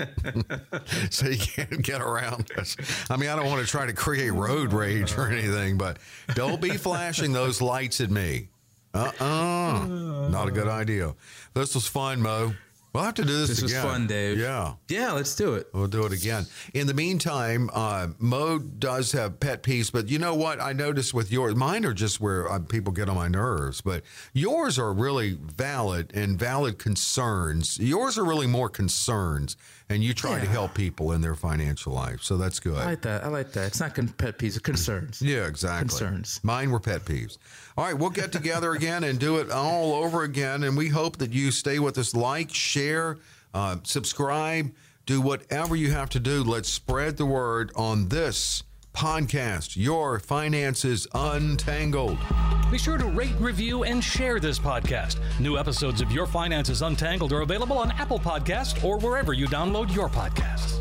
so 1.11 1.26
you 1.26 1.38
can't 1.38 1.83
get 1.83 2.02
around 2.02 2.50
us. 2.59 2.76
I 3.09 3.16
mean, 3.16 3.31
I 3.31 3.37
don't 3.37 3.46
want 3.46 3.64
to 3.64 3.66
try 3.66 3.87
to 3.87 3.94
create 3.94 4.29
road 4.31 4.74
rage 4.74 5.16
or 5.16 5.29
anything, 5.29 5.79
but 5.79 5.98
don't 6.35 6.61
be 6.61 6.68
flashing 6.76 7.33
those 7.33 7.62
lights 7.62 8.02
at 8.02 8.11
me. 8.11 8.48
Uh 8.92 9.11
uh 9.20 9.87
not 10.31 10.48
a 10.48 10.50
good 10.50 10.68
idea. 10.68 11.14
This 11.55 11.74
was 11.74 11.87
fun, 11.87 12.20
Mo. 12.20 12.52
We'll 12.96 13.04
have 13.04 13.14
to 13.14 13.24
do 13.24 13.38
this, 13.38 13.50
this 13.50 13.62
was 13.62 13.72
again. 13.72 13.85
fun, 13.85 14.06
Dave. 14.06 14.38
Yeah. 14.38 14.72
yeah. 14.88 15.12
Let's 15.12 15.35
do 15.37 15.52
it. 15.54 15.68
We'll 15.74 15.87
do 15.87 16.06
it 16.06 16.12
again. 16.12 16.46
In 16.72 16.87
the 16.87 16.94
meantime, 16.94 17.68
uh, 17.74 18.09
Mo 18.18 18.59
does 18.59 19.12
have 19.12 19.38
pet 19.38 19.62
peeves, 19.62 19.92
but 19.92 20.09
you 20.09 20.18
know 20.18 20.35
what? 20.35 20.62
I 20.62 20.72
noticed 20.72 21.12
with 21.12 21.30
yours, 21.30 21.54
mine 21.54 21.85
are 21.85 21.92
just 21.92 22.22
where 22.22 22.50
uh, 22.50 22.59
people 22.59 22.94
get 22.94 23.11
on 23.11 23.16
my 23.16 23.28
nerves, 23.28 23.82
but 23.82 24.02
yours 24.32 24.78
are 24.78 24.94
really 24.94 25.35
valid 25.35 26.11
and 26.14 26.38
valid 26.38 26.78
concerns. 26.78 27.78
Yours 27.78 28.16
are 28.16 28.24
really 28.24 28.46
more 28.46 28.70
concerns, 28.70 29.59
and 29.90 30.02
you 30.02 30.14
try 30.14 30.40
to 30.40 30.46
help 30.46 30.72
people 30.72 31.12
in 31.12 31.20
their 31.20 31.35
financial 31.35 31.92
life. 31.92 32.22
So 32.22 32.38
that's 32.38 32.61
good. 32.61 32.78
I 32.78 32.87
like 32.87 33.02
that. 33.02 33.24
I 33.24 33.28
like 33.28 33.52
that. 33.52 33.66
It's 33.66 33.80
not 33.80 33.94
con- 33.94 34.09
pet 34.09 34.38
peeves, 34.38 34.56
it's 34.56 34.59
concerns. 34.61 35.20
Yeah, 35.20 35.46
exactly. 35.46 35.88
Concerns. 35.88 36.40
Mine 36.42 36.70
were 36.70 36.80
pet 36.80 37.04
peeves. 37.04 37.37
All 37.76 37.85
right, 37.85 37.94
we'll 37.94 38.09
get 38.09 38.32
together 38.32 38.72
again 38.72 39.04
and 39.04 39.18
do 39.18 39.37
it 39.37 39.50
all 39.50 39.92
over 39.92 40.22
again. 40.22 40.64
And 40.64 40.78
we 40.78 40.88
hope 40.88 41.18
that 41.18 41.32
you 41.32 41.50
stay 41.50 41.78
with 41.78 41.98
us, 41.98 42.14
like, 42.14 42.54
share, 42.87 43.18
uh, 43.53 43.77
subscribe, 43.83 44.72
do 45.07 45.20
whatever 45.20 45.75
you 45.75 45.90
have 45.90 46.09
to 46.11 46.20
do. 46.20 46.44
Let's 46.44 46.68
spread 46.68 47.16
the 47.16 47.27
word 47.27 47.72
on 47.75 48.09
this 48.09 48.62
podcast, 48.94 49.77
Your 49.77 50.18
Finances 50.18 51.07
Untangled. 51.12 52.18
Be 52.70 52.79
sure 52.79 52.96
to 52.96 53.07
rate, 53.07 53.35
review, 53.38 53.85
and 53.85 54.03
share 54.03 54.40
this 54.40 54.59
podcast. 54.59 55.18
New 55.40 55.59
episodes 55.59 56.01
of 56.01 56.12
Your 56.12 56.27
Finances 56.27 56.83
Untangled 56.83 57.33
are 57.33 57.42
available 57.42 57.79
on 57.79 57.90
Apple 57.92 58.18
Podcasts 58.18 58.83
or 58.85 58.99
wherever 58.99 59.33
you 59.33 59.46
download 59.46 59.94
your 59.94 60.09
podcasts. 60.09 60.81